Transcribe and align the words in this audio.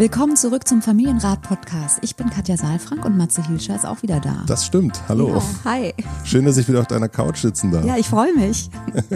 Willkommen 0.00 0.34
zurück 0.34 0.66
zum 0.66 0.80
Familienrat-Podcast. 0.80 1.98
Ich 2.00 2.16
bin 2.16 2.30
Katja 2.30 2.56
Saalfrank 2.56 3.04
und 3.04 3.18
Matze 3.18 3.46
Hilscher 3.46 3.76
ist 3.76 3.84
auch 3.84 4.02
wieder 4.02 4.18
da. 4.18 4.44
Das 4.46 4.64
stimmt. 4.64 4.98
Hallo. 5.10 5.28
Ja, 5.28 5.42
hi. 5.66 5.94
Schön, 6.24 6.46
dass 6.46 6.56
ich 6.56 6.66
wieder 6.68 6.80
auf 6.80 6.86
deiner 6.86 7.10
Couch 7.10 7.36
sitzen 7.36 7.70
darf. 7.70 7.84
Ja, 7.84 7.98
ich 7.98 8.08
freue 8.08 8.34
mich. 8.34 8.70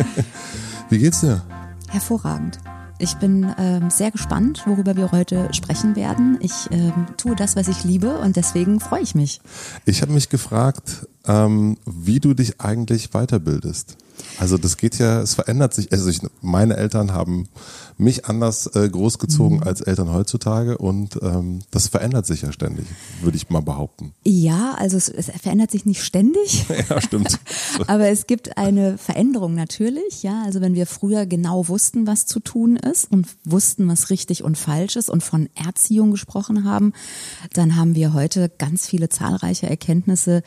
Wie 0.91 0.99
geht's 0.99 1.23
dir? 1.23 1.41
Hervorragend. 1.89 2.59
Ich 2.99 3.15
bin 3.15 3.51
ähm, 3.57 3.89
sehr 3.89 4.11
gespannt, 4.11 4.65
worüber 4.67 4.95
wir 4.95 5.11
heute 5.11 5.49
sprechen 5.55 5.97
werden. 5.97 6.37
Ich 6.43 6.71
ähm, 6.71 7.07
tue 7.17 7.35
das, 7.35 7.57
was 7.57 7.69
ich 7.69 7.83
liebe 7.85 8.19
und 8.19 8.37
deswegen 8.37 8.79
freue 8.79 9.01
ich 9.01 9.15
mich. 9.15 9.41
Ich 9.87 10.03
habe 10.03 10.13
mich 10.13 10.29
gefragt, 10.29 11.09
ähm, 11.27 11.79
wie 11.87 12.21
du 12.21 12.35
dich 12.35 12.61
eigentlich 12.61 13.13
weiterbildest. 13.13 13.97
Also 14.39 14.59
das 14.59 14.77
geht 14.77 14.99
ja, 14.99 15.21
es 15.21 15.35
verändert 15.35 15.75
sich. 15.75 15.93
Also 15.93 16.09
ich, 16.09 16.21
meine 16.41 16.77
Eltern 16.77 17.13
haben 17.13 17.49
mich 17.97 18.27
anders 18.27 18.67
äh, 18.75 18.89
großgezogen 18.89 19.59
mhm. 19.59 19.63
als 19.63 19.81
Eltern 19.81 20.13
heutzutage 20.13 20.79
und 20.79 21.19
ähm, 21.23 21.61
das 21.71 21.87
verändert 21.87 22.27
sich 22.27 22.43
ja 22.43 22.53
ständig, 22.53 22.87
würde 23.23 23.37
ich 23.37 23.51
mal 23.51 23.61
behaupten. 23.61 24.13
Ja, 24.25 24.75
also 24.75 24.97
es, 24.97 25.09
es 25.09 25.31
verändert 25.41 25.71
sich 25.71 25.87
nicht 25.87 26.03
ständig. 26.03 26.67
ja, 26.91 27.01
stimmt. 27.01 27.39
Aber 27.87 28.09
es 28.09 28.27
gibt 28.27 28.59
eine 28.59 28.99
Veränderung 28.99 29.55
natürlich. 29.55 30.25
Ja, 30.25 30.43
also 30.45 30.61
wenn 30.61 30.75
wir 30.75 30.87
früher 30.87 31.27
genau 31.27 31.69
wussten, 31.69 32.09
was 32.09 32.27
zu 32.27 32.41
tun 32.41 32.77
ist 32.77 33.11
und 33.11 33.29
wussten, 33.45 33.87
was 33.87 34.11
richtig 34.11 34.43
und 34.43 34.59
falsch 34.59 34.97
ist 34.97 35.09
und 35.09 35.23
von 35.23 35.49
Erziehung 35.55 36.11
gesprochen 36.11 36.65
haben, 36.65 36.93
dann 37.53 37.77
haben 37.77 37.95
wir 37.95 38.13
heute 38.13 38.51
ganz 38.59 38.87
viele 38.89 39.09
zahlreiche 39.09 39.69
Erkenntnisse, 39.69 40.43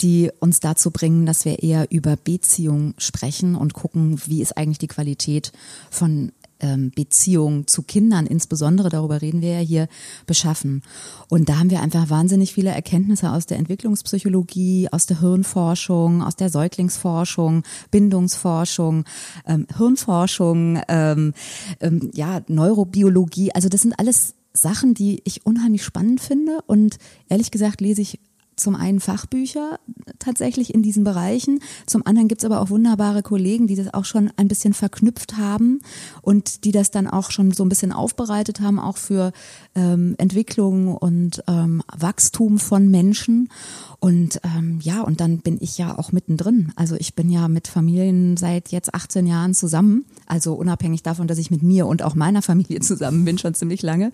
die 0.00 0.30
uns 0.40 0.60
dazu 0.60 0.90
bringen, 0.90 1.26
dass 1.26 1.44
wir 1.44 1.62
eher 1.62 1.90
über 1.90 2.16
Beziehung 2.16 2.94
sprechen 2.96 3.05
und 3.54 3.74
gucken, 3.74 4.20
wie 4.26 4.42
ist 4.42 4.56
eigentlich 4.56 4.78
die 4.78 4.88
Qualität 4.88 5.52
von 5.90 6.32
ähm, 6.60 6.90
Beziehung 6.94 7.66
zu 7.66 7.82
Kindern, 7.82 8.26
insbesondere 8.26 8.88
darüber 8.88 9.20
reden 9.20 9.40
wir 9.40 9.54
ja 9.54 9.58
hier, 9.60 9.88
beschaffen. 10.26 10.82
Und 11.28 11.48
da 11.48 11.58
haben 11.58 11.70
wir 11.70 11.80
einfach 11.80 12.08
wahnsinnig 12.10 12.52
viele 12.52 12.70
Erkenntnisse 12.70 13.30
aus 13.30 13.46
der 13.46 13.58
Entwicklungspsychologie, 13.58 14.88
aus 14.90 15.06
der 15.06 15.20
Hirnforschung, 15.20 16.22
aus 16.22 16.36
der 16.36 16.50
Säuglingsforschung, 16.50 17.62
Bindungsforschung, 17.90 19.04
ähm, 19.46 19.66
Hirnforschung, 19.76 20.80
ähm, 20.88 21.34
ähm, 21.80 22.10
ja, 22.14 22.40
Neurobiologie. 22.48 23.52
Also 23.54 23.68
das 23.68 23.82
sind 23.82 23.98
alles 23.98 24.34
Sachen, 24.52 24.94
die 24.94 25.20
ich 25.24 25.44
unheimlich 25.44 25.84
spannend 25.84 26.20
finde 26.20 26.60
und 26.66 26.96
ehrlich 27.28 27.50
gesagt 27.50 27.80
lese 27.80 28.00
ich 28.00 28.20
zum 28.56 28.74
einen 28.74 29.00
Fachbücher 29.00 29.78
tatsächlich 30.18 30.74
in 30.74 30.82
diesen 30.82 31.04
Bereichen, 31.04 31.60
zum 31.86 32.06
anderen 32.06 32.28
gibt's 32.28 32.44
aber 32.44 32.60
auch 32.60 32.70
wunderbare 32.70 33.22
Kollegen, 33.22 33.66
die 33.66 33.76
das 33.76 33.92
auch 33.92 34.04
schon 34.04 34.30
ein 34.36 34.48
bisschen 34.48 34.72
verknüpft 34.72 35.36
haben 35.36 35.80
und 36.22 36.64
die 36.64 36.72
das 36.72 36.90
dann 36.90 37.06
auch 37.06 37.30
schon 37.30 37.52
so 37.52 37.64
ein 37.64 37.68
bisschen 37.68 37.92
aufbereitet 37.92 38.60
haben, 38.60 38.78
auch 38.78 38.96
für 38.96 39.32
ähm, 39.74 40.14
Entwicklung 40.18 40.96
und 40.96 41.44
ähm, 41.46 41.82
Wachstum 41.94 42.58
von 42.58 42.90
Menschen. 42.90 43.50
Und 43.98 44.40
ähm, 44.44 44.78
ja, 44.82 45.00
und 45.00 45.20
dann 45.20 45.38
bin 45.38 45.56
ich 45.60 45.78
ja 45.78 45.98
auch 45.98 46.12
mittendrin. 46.12 46.72
Also 46.76 46.96
ich 46.96 47.14
bin 47.14 47.30
ja 47.30 47.48
mit 47.48 47.66
Familien 47.66 48.36
seit 48.36 48.68
jetzt 48.68 48.94
18 48.94 49.26
Jahren 49.26 49.54
zusammen. 49.54 50.04
Also 50.26 50.54
unabhängig 50.54 51.02
davon, 51.02 51.26
dass 51.26 51.38
ich 51.38 51.50
mit 51.50 51.62
mir 51.62 51.86
und 51.86 52.02
auch 52.02 52.14
meiner 52.14 52.42
Familie 52.42 52.80
zusammen 52.82 53.24
bin, 53.24 53.38
schon 53.38 53.54
ziemlich 53.54 53.82
lange. 53.82 54.12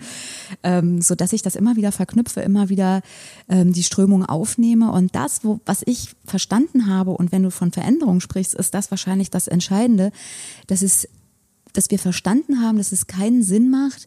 Ähm, 0.62 1.02
so 1.02 1.14
dass 1.14 1.32
ich 1.32 1.42
das 1.42 1.56
immer 1.56 1.76
wieder 1.76 1.90
verknüpfe, 1.90 2.40
immer 2.40 2.68
wieder 2.68 3.02
ähm, 3.48 3.72
die 3.72 3.82
Strömung 3.82 4.24
aufnehme. 4.24 4.92
Und 4.92 5.14
das, 5.14 5.44
wo, 5.44 5.60
was 5.66 5.82
ich 5.84 6.10
verstanden 6.24 6.86
habe, 6.86 7.10
und 7.10 7.32
wenn 7.32 7.42
du 7.42 7.50
von 7.50 7.72
Veränderung 7.72 8.20
sprichst, 8.20 8.54
ist 8.54 8.74
das 8.74 8.90
wahrscheinlich 8.90 9.30
das 9.30 9.48
Entscheidende, 9.48 10.12
dass 10.68 10.82
es, 10.82 11.08
dass 11.72 11.90
wir 11.90 11.98
verstanden 11.98 12.60
haben, 12.60 12.78
dass 12.78 12.92
es 12.92 13.08
keinen 13.08 13.42
Sinn 13.42 13.70
macht, 13.70 14.06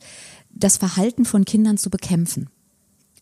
das 0.51 0.77
Verhalten 0.77 1.25
von 1.25 1.43
Kindern 1.43 1.77
zu 1.77 1.89
bekämpfen 1.89 2.47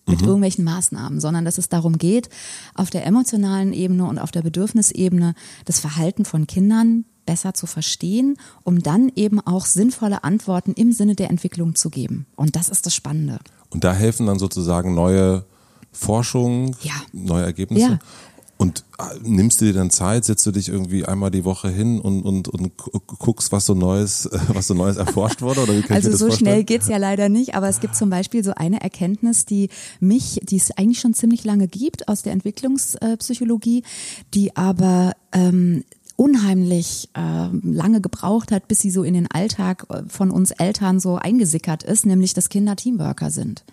mit 0.06 0.22
mhm. 0.22 0.28
irgendwelchen 0.28 0.66
Maßnahmen, 0.66 1.20
sondern 1.20 1.46
dass 1.46 1.58
es 1.58 1.70
darum 1.70 1.98
geht, 1.98 2.30
auf 2.76 2.90
der 2.90 3.06
emotionalen 3.06 3.74
Ebene 3.74 4.06
und 4.06 4.20
auf 4.20 4.32
der 4.32 4.42
Bedürfnisebene 4.42 5.34
das 5.66 5.80
Verhalten 5.80 6.26
von 6.26 6.48
Kindern 6.48 7.06
besser 7.26 7.54
zu 7.54 7.68
verstehen, 7.68 8.38
um 8.64 8.84
dann 8.84 9.12
eben 9.16 9.40
auch 9.40 9.66
sinnvolle 9.66 10.24
Antworten 10.24 10.74
im 10.74 10.92
Sinne 10.92 11.16
der 11.16 11.30
Entwicklung 11.30 11.76
zu 11.76 11.90
geben. 11.90 12.26
Und 12.36 12.56
das 12.56 12.70
ist 12.70 12.86
das 12.86 12.96
Spannende. 12.96 13.40
Und 13.70 13.84
da 13.84 13.94
helfen 13.94 14.28
dann 14.28 14.40
sozusagen 14.40 14.94
neue 14.94 15.46
Forschungen, 15.92 16.76
ja. 16.82 16.94
neue 17.14 17.44
Ergebnisse. 17.44 17.92
Ja. 17.92 18.00
Und 18.64 18.86
äh, 18.98 19.04
nimmst 19.24 19.60
du 19.60 19.66
dir 19.66 19.74
dann 19.74 19.90
Zeit, 19.90 20.24
setzt 20.24 20.46
du 20.46 20.52
dich 20.52 20.70
irgendwie 20.70 21.04
einmal 21.04 21.32
die 21.32 21.44
Woche 21.44 21.68
hin 21.68 22.00
und, 22.00 22.22
und, 22.22 22.48
und 22.48 22.72
guckst, 22.78 23.52
was 23.52 23.66
so 23.66 23.74
Neues, 23.74 24.30
was 24.48 24.68
so 24.68 24.74
Neues 24.74 24.96
erforscht 24.96 25.42
wurde? 25.42 25.64
Oder 25.64 25.76
wie 25.76 25.82
kann 25.82 25.98
also 25.98 26.08
ich 26.08 26.12
mir 26.12 26.12
das 26.12 26.20
so 26.20 26.28
vorstellen? 26.28 26.54
schnell 26.54 26.64
geht's 26.64 26.88
ja 26.88 26.96
leider 26.96 27.28
nicht, 27.28 27.56
aber 27.56 27.68
es 27.68 27.82
gibt 27.82 27.94
zum 27.98 28.10
Beispiel 28.10 28.42
so 28.42 28.54
eine 28.56 28.80
Erkenntnis, 28.80 29.46
die 29.46 29.68
mich, 30.00 30.40
die 30.44 30.56
es 30.56 30.72
eigentlich 30.78 31.02
schon 31.02 31.14
ziemlich 31.14 31.44
lange 31.44 31.68
gibt 31.68 32.08
aus 32.08 32.22
der 32.22 32.32
Entwicklungspsychologie, 32.32 33.84
die 34.34 34.56
aber 34.56 35.12
ähm, 35.34 35.84
unheimlich 36.16 37.10
äh, 37.16 37.50
lange 37.64 38.00
gebraucht 38.00 38.54
hat, 38.54 38.70
bis 38.70 38.80
sie 38.80 38.92
so 38.92 39.04
in 39.04 39.14
den 39.14 39.30
Alltag 39.30 39.88
äh, 39.90 40.04
von 40.08 40.32
uns 40.32 40.52
Eltern 40.52 41.02
so 41.02 41.18
eingesickert 41.18 41.84
ist, 41.84 42.06
nämlich 42.06 42.34
dass 42.34 42.48
Kinder 42.48 42.78
Teamworker 42.78 43.30
sind. 43.30 43.66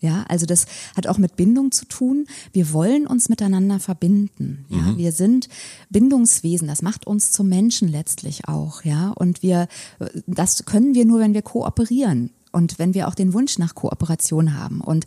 Ja, 0.00 0.24
also 0.28 0.46
das 0.46 0.64
hat 0.96 1.06
auch 1.06 1.18
mit 1.18 1.36
Bindung 1.36 1.72
zu 1.72 1.84
tun. 1.84 2.26
Wir 2.52 2.72
wollen 2.72 3.06
uns 3.06 3.28
miteinander 3.28 3.80
verbinden. 3.80 4.64
Ja, 4.70 4.78
mhm. 4.78 4.96
wir 4.98 5.12
sind 5.12 5.48
Bindungswesen. 5.90 6.66
Das 6.66 6.80
macht 6.80 7.06
uns 7.06 7.32
zum 7.32 7.48
Menschen 7.48 7.86
letztlich 7.86 8.48
auch. 8.48 8.82
Ja, 8.82 9.10
und 9.10 9.42
wir, 9.42 9.68
das 10.26 10.64
können 10.64 10.94
wir 10.94 11.04
nur, 11.04 11.20
wenn 11.20 11.34
wir 11.34 11.42
kooperieren 11.42 12.30
und 12.50 12.78
wenn 12.78 12.94
wir 12.94 13.08
auch 13.08 13.14
den 13.14 13.32
Wunsch 13.34 13.58
nach 13.58 13.74
Kooperation 13.74 14.58
haben. 14.58 14.80
Und 14.80 15.04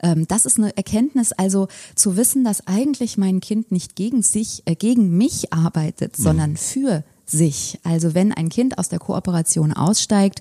ähm, 0.00 0.26
das 0.28 0.46
ist 0.46 0.58
eine 0.58 0.76
Erkenntnis, 0.76 1.32
also 1.32 1.68
zu 1.94 2.16
wissen, 2.16 2.44
dass 2.44 2.66
eigentlich 2.66 3.18
mein 3.18 3.40
Kind 3.40 3.72
nicht 3.72 3.96
gegen 3.96 4.22
sich, 4.22 4.62
äh, 4.66 4.76
gegen 4.76 5.16
mich 5.16 5.52
arbeitet, 5.52 6.18
mhm. 6.18 6.22
sondern 6.22 6.56
für 6.56 7.04
sich. 7.26 7.80
Also 7.82 8.14
wenn 8.14 8.32
ein 8.32 8.48
Kind 8.48 8.78
aus 8.78 8.88
der 8.88 9.00
Kooperation 9.00 9.72
aussteigt, 9.72 10.40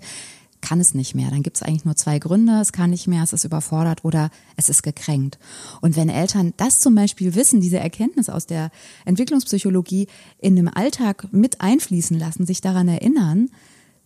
kann 0.62 0.80
es 0.80 0.94
nicht 0.94 1.16
mehr. 1.16 1.30
Dann 1.30 1.44
gibt 1.44 1.58
es 1.58 1.64
eigentlich 1.64 1.86
nur 1.86 1.96
zwei 1.96 2.20
Gründe. 2.20 2.60
Es 2.60 2.72
kann 2.72 2.90
nicht 2.90 3.08
mehr, 3.08 3.24
es 3.24 3.34
ist 3.34 3.44
überfordert 3.44 4.04
oder 4.04 4.30
es 4.56 4.70
ist 4.70 4.84
gekränkt. 4.84 5.38
Und 5.82 5.96
wenn 5.96 6.10
Eltern 6.10 6.54
das 6.58 6.80
zum 6.80 6.96
Beispiel 6.96 7.36
wissen, 7.36 7.62
diese 7.62 7.80
Erkenntnis 7.80 8.30
aus 8.30 8.46
der 8.46 8.72
Entwicklungspsychologie 9.06 10.08
in 10.40 10.56
dem 10.56 10.68
Alltag 10.68 11.28
mit 11.32 11.62
einfließen 11.62 12.18
lassen, 12.18 12.46
sich 12.46 12.62
daran 12.62 12.88
erinnern, 12.88 13.50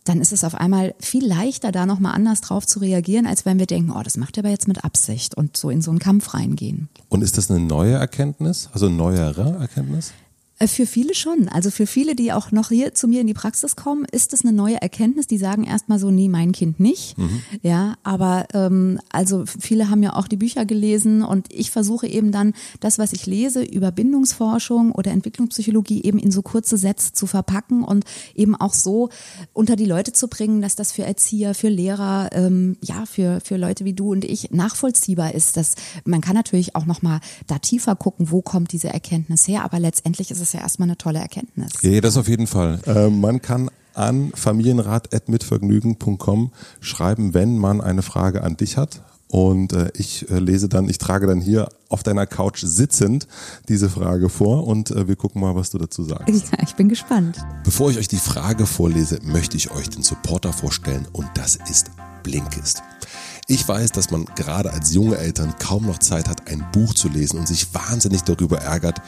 dann 0.04 0.20
ist 0.20 0.32
es 0.32 0.44
auf 0.44 0.54
einmal 0.54 0.94
viel 0.98 1.26
leichter, 1.26 1.72
da 1.72 1.86
nochmal 1.86 2.14
anders 2.14 2.40
drauf 2.40 2.66
zu 2.66 2.78
reagieren, 2.78 3.26
als 3.26 3.44
wenn 3.44 3.58
wir 3.58 3.66
denken, 3.66 3.92
oh, 3.92 4.02
das 4.02 4.16
macht 4.16 4.36
er 4.36 4.44
aber 4.44 4.50
jetzt 4.50 4.66
mit 4.68 4.84
Absicht 4.84 5.36
und 5.36 5.56
so 5.56 5.70
in 5.70 5.82
so 5.82 5.90
einen 5.90 5.98
Kampf 6.00 6.34
reingehen. 6.34 6.88
Und 7.08 7.22
ist 7.22 7.36
das 7.36 7.50
eine 7.50 7.60
neue 7.60 7.94
Erkenntnis, 7.94 8.70
also 8.72 8.86
eine 8.86 8.96
neuere 8.96 9.58
Erkenntnis? 9.60 10.12
Äh, 10.60 10.68
für 10.68 10.86
viele 10.86 11.14
schon. 11.14 11.48
Also 11.48 11.70
für 11.70 11.86
viele, 11.86 12.14
die 12.14 12.32
auch 12.32 12.52
noch 12.52 12.68
hier 12.68 12.94
zu 12.94 13.08
mir 13.08 13.22
in 13.22 13.26
die 13.26 13.34
Praxis 13.34 13.74
kommen, 13.74 14.04
ist 14.04 14.32
es 14.32 14.42
eine 14.44 14.52
neue 14.52 14.80
Erkenntnis. 14.80 15.26
Die 15.26 15.38
sagen 15.38 15.64
erstmal 15.64 15.98
so, 15.98 16.10
nee, 16.10 16.28
mein 16.28 16.52
Kind 16.52 16.78
nicht. 16.78 17.18
Mhm. 17.18 17.42
Ja, 17.62 17.96
aber 18.04 18.46
ähm, 18.54 19.00
also 19.10 19.44
viele 19.46 19.90
haben 19.90 20.02
ja 20.02 20.14
auch 20.14 20.28
die 20.28 20.36
Bücher 20.36 20.64
gelesen 20.64 21.22
und 21.22 21.52
ich 21.52 21.70
versuche 21.70 22.06
eben 22.06 22.30
dann 22.30 22.52
das, 22.78 22.98
was 22.98 23.12
ich 23.12 23.26
lese 23.26 23.62
über 23.62 23.90
Bindungsforschung 23.90 24.92
oder 24.92 25.10
Entwicklungspsychologie 25.10 26.04
eben 26.04 26.18
in 26.18 26.30
so 26.30 26.42
kurze 26.42 26.76
Sätze 26.76 27.12
zu 27.12 27.26
verpacken 27.26 27.82
und 27.82 28.04
eben 28.34 28.54
auch 28.54 28.74
so 28.74 29.08
unter 29.52 29.76
die 29.76 29.86
Leute 29.86 30.12
zu 30.12 30.28
bringen, 30.28 30.60
dass 30.60 30.76
das 30.76 30.92
für 30.92 31.04
Erzieher, 31.04 31.54
für 31.54 31.68
Lehrer, 31.68 32.30
ähm, 32.32 32.76
ja, 32.82 33.06
für, 33.06 33.40
für 33.40 33.56
Leute 33.56 33.84
wie 33.84 33.94
du 33.94 34.12
und 34.12 34.24
ich 34.24 34.50
nachvollziehbar 34.50 35.34
ist. 35.34 35.56
Dass 35.56 35.74
man 36.04 36.20
kann 36.20 36.34
natürlich 36.34 36.76
auch 36.76 36.84
nochmal 36.84 37.20
da 37.46 37.58
tiefer 37.58 37.96
gucken, 37.96 38.30
wo 38.30 38.42
kommt 38.42 38.72
diese 38.72 38.88
Erkenntnis 38.88 39.48
her, 39.48 39.64
aber 39.64 39.80
letztendlich 39.80 40.30
ist 40.30 40.40
es 40.40 40.49
ist 40.50 40.54
ja 40.54 40.60
erstmal 40.60 40.88
eine 40.88 40.96
tolle 40.98 41.20
Erkenntnis. 41.20 41.70
Ja, 41.82 42.00
das 42.00 42.16
auf 42.16 42.26
jeden 42.28 42.48
Fall. 42.48 42.80
Äh, 42.86 43.08
man 43.08 43.40
kann 43.40 43.70
an 43.94 44.32
familienrat.mitvergnügen.com 44.34 46.50
schreiben, 46.80 47.34
wenn 47.34 47.56
man 47.56 47.80
eine 47.80 48.02
Frage 48.02 48.42
an 48.42 48.56
dich 48.56 48.76
hat. 48.76 49.02
Und 49.28 49.72
äh, 49.72 49.92
ich 49.94 50.28
äh, 50.28 50.40
lese 50.40 50.68
dann, 50.68 50.88
ich 50.88 50.98
trage 50.98 51.28
dann 51.28 51.40
hier 51.40 51.68
auf 51.88 52.02
deiner 52.02 52.26
Couch 52.26 52.64
sitzend 52.64 53.28
diese 53.68 53.88
Frage 53.88 54.28
vor 54.28 54.66
und 54.66 54.90
äh, 54.90 55.06
wir 55.06 55.14
gucken 55.14 55.40
mal, 55.40 55.54
was 55.54 55.70
du 55.70 55.78
dazu 55.78 56.02
sagst. 56.02 56.28
Ja, 56.50 56.58
ich 56.64 56.74
bin 56.74 56.88
gespannt. 56.88 57.38
Bevor 57.62 57.92
ich 57.92 57.98
euch 57.98 58.08
die 58.08 58.16
Frage 58.16 58.66
vorlese, 58.66 59.20
möchte 59.22 59.56
ich 59.56 59.70
euch 59.70 59.88
den 59.88 60.02
Supporter 60.02 60.52
vorstellen 60.52 61.06
und 61.12 61.28
das 61.34 61.60
ist 61.70 61.92
Blinkist. 62.24 62.82
Ich 63.46 63.68
weiß, 63.68 63.92
dass 63.92 64.10
man 64.10 64.24
gerade 64.34 64.72
als 64.72 64.92
junge 64.94 65.18
Eltern 65.18 65.54
kaum 65.60 65.86
noch 65.86 65.98
Zeit 65.98 66.28
hat, 66.28 66.48
ein 66.48 66.66
Buch 66.72 66.92
zu 66.94 67.08
lesen 67.08 67.38
und 67.38 67.46
sich 67.46 67.72
wahnsinnig 67.72 68.22
darüber 68.22 68.58
ärgert, 68.58 69.00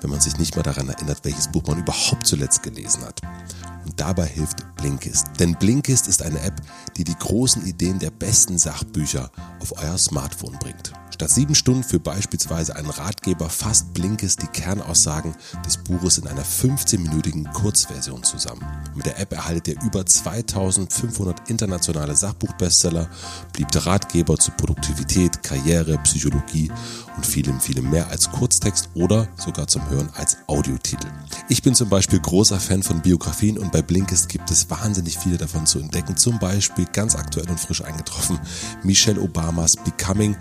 wenn 0.00 0.10
man 0.10 0.20
sich 0.20 0.38
nicht 0.38 0.56
mal 0.56 0.62
daran 0.62 0.88
erinnert, 0.88 1.24
welches 1.24 1.48
Buch 1.48 1.66
man 1.66 1.78
überhaupt 1.78 2.26
zuletzt 2.26 2.62
gelesen 2.62 3.02
hat. 3.04 3.20
Und 3.84 3.98
dabei 3.98 4.26
hilft 4.26 4.64
Blinkist. 4.76 5.26
Denn 5.38 5.54
Blinkist 5.54 6.08
ist 6.08 6.22
eine 6.22 6.40
App, 6.40 6.60
die 6.96 7.04
die 7.04 7.16
großen 7.16 7.64
Ideen 7.66 7.98
der 7.98 8.10
besten 8.10 8.58
Sachbücher 8.58 9.30
auf 9.60 9.72
euer 9.82 9.98
Smartphone 9.98 10.58
bringt. 10.58 10.92
Statt 11.18 11.30
sieben 11.30 11.56
Stunden 11.56 11.82
für 11.82 11.98
beispielsweise 11.98 12.76
einen 12.76 12.90
Ratgeber 12.90 13.50
fasst 13.50 13.92
Blinkist 13.92 14.40
die 14.40 14.46
Kernaussagen 14.46 15.34
des 15.66 15.76
Buches 15.76 16.18
in 16.18 16.28
einer 16.28 16.44
15-minütigen 16.44 17.52
Kurzversion 17.52 18.22
zusammen. 18.22 18.64
Mit 18.94 19.04
der 19.04 19.18
App 19.18 19.32
erhaltet 19.32 19.66
ihr 19.66 19.82
über 19.82 20.06
2500 20.06 21.50
internationale 21.50 22.14
Sachbuchbestseller, 22.14 23.10
beliebte 23.52 23.84
Ratgeber 23.84 24.36
zu 24.36 24.52
Produktivität, 24.52 25.42
Karriere, 25.42 25.98
Psychologie 26.04 26.70
und 27.16 27.26
vielem, 27.26 27.58
vielem 27.58 27.90
mehr 27.90 28.08
als 28.10 28.30
Kurztext 28.30 28.88
oder 28.94 29.26
sogar 29.34 29.66
zum 29.66 29.90
Hören 29.90 30.10
als 30.14 30.36
Audiotitel. 30.46 31.08
Ich 31.48 31.64
bin 31.64 31.74
zum 31.74 31.88
Beispiel 31.88 32.20
großer 32.20 32.60
Fan 32.60 32.84
von 32.84 33.02
Biografien 33.02 33.58
und 33.58 33.72
bei 33.72 33.82
Blinkist 33.82 34.28
gibt 34.28 34.52
es 34.52 34.70
wahnsinnig 34.70 35.18
viele 35.18 35.36
davon 35.36 35.66
zu 35.66 35.80
entdecken. 35.80 36.16
Zum 36.16 36.38
Beispiel 36.38 36.86
ganz 36.92 37.16
aktuell 37.16 37.50
und 37.50 37.58
frisch 37.58 37.82
eingetroffen 37.82 38.38
Michelle 38.84 39.20
Obamas 39.20 39.74
Becoming 39.74 40.36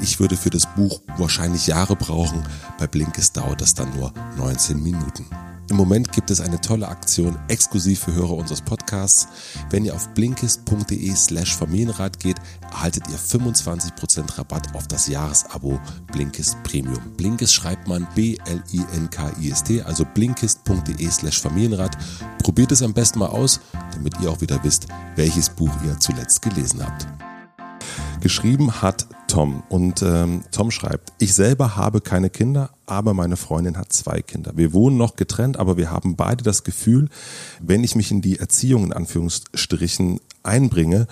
ich 0.00 0.20
würde 0.20 0.36
für 0.36 0.50
das 0.50 0.66
Buch 0.74 1.02
wahrscheinlich 1.16 1.66
Jahre 1.66 1.96
brauchen. 1.96 2.42
Bei 2.78 2.86
Blinkist 2.86 3.36
dauert 3.36 3.60
das 3.60 3.74
dann 3.74 3.94
nur 3.96 4.12
19 4.36 4.82
Minuten. 4.82 5.26
Im 5.70 5.76
Moment 5.76 6.10
gibt 6.10 6.32
es 6.32 6.40
eine 6.40 6.60
tolle 6.60 6.88
Aktion 6.88 7.38
exklusiv 7.46 8.00
für 8.00 8.12
Hörer 8.12 8.32
unseres 8.32 8.60
Podcasts. 8.60 9.28
Wenn 9.70 9.84
ihr 9.84 9.94
auf 9.94 10.08
blinkist.de 10.14 11.14
slash 11.14 11.54
Familienrat 11.56 12.18
geht, 12.18 12.38
erhaltet 12.72 13.04
ihr 13.08 13.16
25% 13.16 14.36
Rabatt 14.36 14.74
auf 14.74 14.88
das 14.88 15.06
Jahresabo 15.06 15.78
Blinkist 16.10 16.60
Premium. 16.64 16.98
Blinkist 17.16 17.54
schreibt 17.54 17.86
man 17.86 18.08
B-L-I-N-K-I-S-T, 18.16 19.82
also 19.82 20.04
blinkist.de 20.12 21.08
slash 21.08 21.40
Familienrat. 21.40 21.96
Probiert 22.42 22.72
es 22.72 22.82
am 22.82 22.92
besten 22.92 23.20
mal 23.20 23.28
aus, 23.28 23.60
damit 23.92 24.14
ihr 24.20 24.28
auch 24.28 24.40
wieder 24.40 24.58
wisst, 24.64 24.88
welches 25.14 25.48
Buch 25.48 25.70
ihr 25.86 26.00
zuletzt 26.00 26.42
gelesen 26.42 26.84
habt. 26.84 27.06
Geschrieben 28.20 28.82
hat 28.82 29.06
Tom 29.28 29.62
und 29.68 30.02
ähm, 30.02 30.42
Tom 30.50 30.70
schreibt, 30.70 31.12
ich 31.18 31.34
selber 31.34 31.76
habe 31.76 32.00
keine 32.00 32.30
Kinder, 32.30 32.70
aber 32.86 33.14
meine 33.14 33.36
Freundin 33.36 33.76
hat 33.76 33.92
zwei 33.92 34.22
Kinder. 34.22 34.52
Wir 34.56 34.72
wohnen 34.72 34.96
noch 34.96 35.16
getrennt, 35.16 35.56
aber 35.56 35.76
wir 35.76 35.90
haben 35.90 36.16
beide 36.16 36.42
das 36.42 36.64
Gefühl, 36.64 37.08
wenn 37.60 37.84
ich 37.84 37.94
mich 37.94 38.10
in 38.10 38.22
die 38.22 38.38
Erziehung 38.38 38.84
in 38.84 38.92
Anführungsstrichen 38.92 40.20
einbringe 40.42 41.06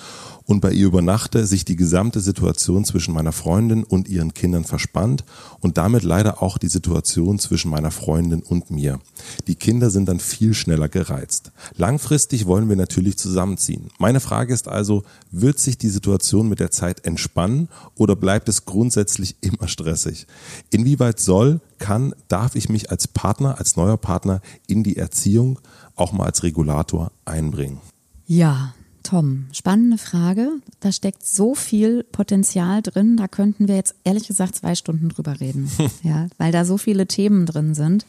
und 0.48 0.60
bei 0.60 0.72
ihr 0.72 0.86
übernachte, 0.86 1.46
sich 1.46 1.66
die 1.66 1.76
gesamte 1.76 2.20
Situation 2.20 2.84
zwischen 2.86 3.12
meiner 3.12 3.32
Freundin 3.32 3.84
und 3.84 4.08
ihren 4.08 4.32
Kindern 4.32 4.64
verspannt 4.64 5.24
und 5.60 5.76
damit 5.76 6.04
leider 6.04 6.42
auch 6.42 6.56
die 6.56 6.68
Situation 6.68 7.38
zwischen 7.38 7.70
meiner 7.70 7.90
Freundin 7.90 8.42
und 8.42 8.70
mir. 8.70 8.98
Die 9.46 9.56
Kinder 9.56 9.90
sind 9.90 10.08
dann 10.08 10.20
viel 10.20 10.54
schneller 10.54 10.88
gereizt. 10.88 11.52
Langfristig 11.76 12.46
wollen 12.46 12.70
wir 12.70 12.76
natürlich 12.76 13.18
zusammenziehen. 13.18 13.90
Meine 13.98 14.20
Frage 14.20 14.54
ist 14.54 14.68
also, 14.68 15.04
wird 15.30 15.58
sich 15.58 15.76
die 15.76 15.90
Situation 15.90 16.48
mit 16.48 16.60
der 16.60 16.70
Zeit 16.70 17.04
entspannen 17.04 17.68
oder 17.94 18.16
bleibt 18.16 18.48
es 18.48 18.64
grundsätzlich 18.64 19.36
immer 19.42 19.68
stressig? 19.68 20.26
Inwieweit 20.70 21.20
soll, 21.20 21.60
kann, 21.78 22.14
darf 22.28 22.56
ich 22.56 22.70
mich 22.70 22.90
als 22.90 23.06
Partner, 23.06 23.58
als 23.58 23.76
neuer 23.76 23.98
Partner 23.98 24.40
in 24.66 24.82
die 24.82 24.96
Erziehung 24.96 25.58
auch 25.94 26.12
mal 26.12 26.24
als 26.24 26.42
Regulator 26.42 27.12
einbringen? 27.26 27.80
Ja, 28.26 28.74
Tom, 29.08 29.46
spannende 29.52 29.96
Frage. 29.96 30.50
Da 30.80 30.92
steckt 30.92 31.26
so 31.26 31.54
viel 31.54 32.04
Potenzial 32.04 32.82
drin. 32.82 33.16
Da 33.16 33.26
könnten 33.26 33.66
wir 33.66 33.74
jetzt 33.74 33.94
ehrlich 34.04 34.26
gesagt 34.26 34.54
zwei 34.56 34.74
Stunden 34.74 35.08
drüber 35.08 35.40
reden. 35.40 35.70
ja, 36.02 36.26
weil 36.36 36.52
da 36.52 36.66
so 36.66 36.76
viele 36.76 37.06
Themen 37.06 37.46
drin 37.46 37.74
sind. 37.74 38.04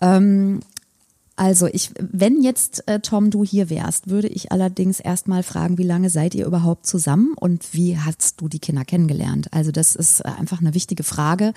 Ähm, 0.00 0.60
also 1.36 1.66
ich, 1.66 1.90
wenn 1.98 2.42
jetzt 2.42 2.86
äh, 2.86 3.00
Tom 3.00 3.30
du 3.30 3.44
hier 3.44 3.68
wärst, 3.68 4.08
würde 4.08 4.28
ich 4.28 4.52
allerdings 4.52 5.00
erstmal 5.00 5.42
fragen, 5.42 5.78
wie 5.78 5.84
lange 5.84 6.08
seid 6.08 6.34
ihr 6.36 6.46
überhaupt 6.46 6.86
zusammen 6.86 7.34
und 7.34 7.74
wie 7.74 7.98
hast 7.98 8.40
du 8.40 8.48
die 8.48 8.60
Kinder 8.60 8.84
kennengelernt? 8.84 9.52
Also 9.52 9.72
das 9.72 9.96
ist 9.96 10.20
äh, 10.20 10.28
einfach 10.28 10.60
eine 10.60 10.74
wichtige 10.74 11.02
Frage, 11.02 11.52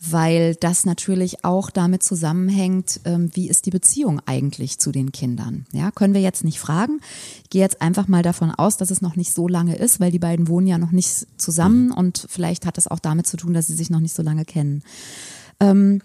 weil 0.00 0.54
das 0.56 0.84
natürlich 0.84 1.44
auch 1.46 1.70
damit 1.70 2.02
zusammenhängt, 2.02 3.00
ähm, 3.06 3.30
wie 3.32 3.48
ist 3.48 3.64
die 3.64 3.70
Beziehung 3.70 4.20
eigentlich 4.26 4.78
zu 4.78 4.92
den 4.92 5.12
Kindern? 5.12 5.64
Ja, 5.72 5.90
können 5.90 6.12
wir 6.12 6.20
jetzt 6.20 6.44
nicht 6.44 6.60
fragen. 6.60 7.00
Ich 7.44 7.50
gehe 7.50 7.62
jetzt 7.62 7.80
einfach 7.80 8.08
mal 8.08 8.22
davon 8.22 8.50
aus, 8.50 8.76
dass 8.76 8.90
es 8.90 9.00
noch 9.00 9.16
nicht 9.16 9.32
so 9.32 9.48
lange 9.48 9.76
ist, 9.76 9.98
weil 9.98 10.10
die 10.10 10.18
beiden 10.18 10.46
wohnen 10.46 10.66
ja 10.66 10.76
noch 10.76 10.92
nicht 10.92 11.26
zusammen 11.38 11.90
und 11.90 12.26
vielleicht 12.28 12.66
hat 12.66 12.76
es 12.76 12.86
auch 12.86 12.98
damit 12.98 13.26
zu 13.26 13.38
tun, 13.38 13.54
dass 13.54 13.68
sie 13.68 13.74
sich 13.74 13.88
noch 13.88 14.00
nicht 14.00 14.14
so 14.14 14.22
lange 14.22 14.44
kennen. 14.44 14.82
Ähm, 15.58 16.02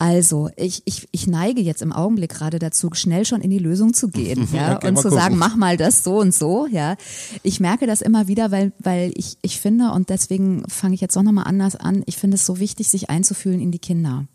also, 0.00 0.48
ich, 0.54 0.82
ich, 0.84 1.08
ich 1.10 1.26
neige 1.26 1.60
jetzt 1.60 1.82
im 1.82 1.92
Augenblick 1.92 2.30
gerade 2.30 2.60
dazu, 2.60 2.88
schnell 2.92 3.24
schon 3.24 3.40
in 3.40 3.50
die 3.50 3.58
Lösung 3.58 3.94
zu 3.94 4.08
gehen, 4.08 4.48
ja, 4.52 4.76
okay, 4.76 4.88
und 4.88 4.96
zu 4.96 5.02
gucken. 5.04 5.18
sagen, 5.18 5.36
mach 5.36 5.56
mal 5.56 5.76
das 5.76 6.04
so 6.04 6.18
und 6.20 6.32
so, 6.32 6.68
ja. 6.68 6.96
Ich 7.42 7.58
merke 7.58 7.88
das 7.88 8.00
immer 8.00 8.28
wieder, 8.28 8.52
weil, 8.52 8.72
weil 8.78 9.10
ich, 9.16 9.38
ich 9.42 9.60
finde, 9.60 9.90
und 9.90 10.08
deswegen 10.08 10.62
fange 10.68 10.94
ich 10.94 11.00
jetzt 11.00 11.18
auch 11.18 11.24
nochmal 11.24 11.48
anders 11.48 11.74
an, 11.74 12.04
ich 12.06 12.16
finde 12.16 12.36
es 12.36 12.46
so 12.46 12.60
wichtig, 12.60 12.88
sich 12.88 13.10
einzufühlen 13.10 13.60
in 13.60 13.72
die 13.72 13.80
Kinder. 13.80 14.26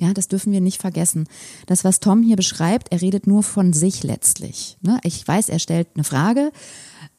Ja, 0.00 0.12
das 0.14 0.28
dürfen 0.28 0.52
wir 0.52 0.60
nicht 0.60 0.80
vergessen. 0.80 1.28
Das, 1.66 1.84
was 1.84 2.00
Tom 2.00 2.22
hier 2.22 2.36
beschreibt, 2.36 2.90
er 2.92 3.00
redet 3.00 3.26
nur 3.26 3.42
von 3.42 3.72
sich 3.72 4.02
letztlich. 4.02 4.78
Ne? 4.80 4.98
Ich 5.04 5.26
weiß, 5.26 5.48
er 5.48 5.58
stellt 5.58 5.88
eine 5.94 6.04
Frage, 6.04 6.52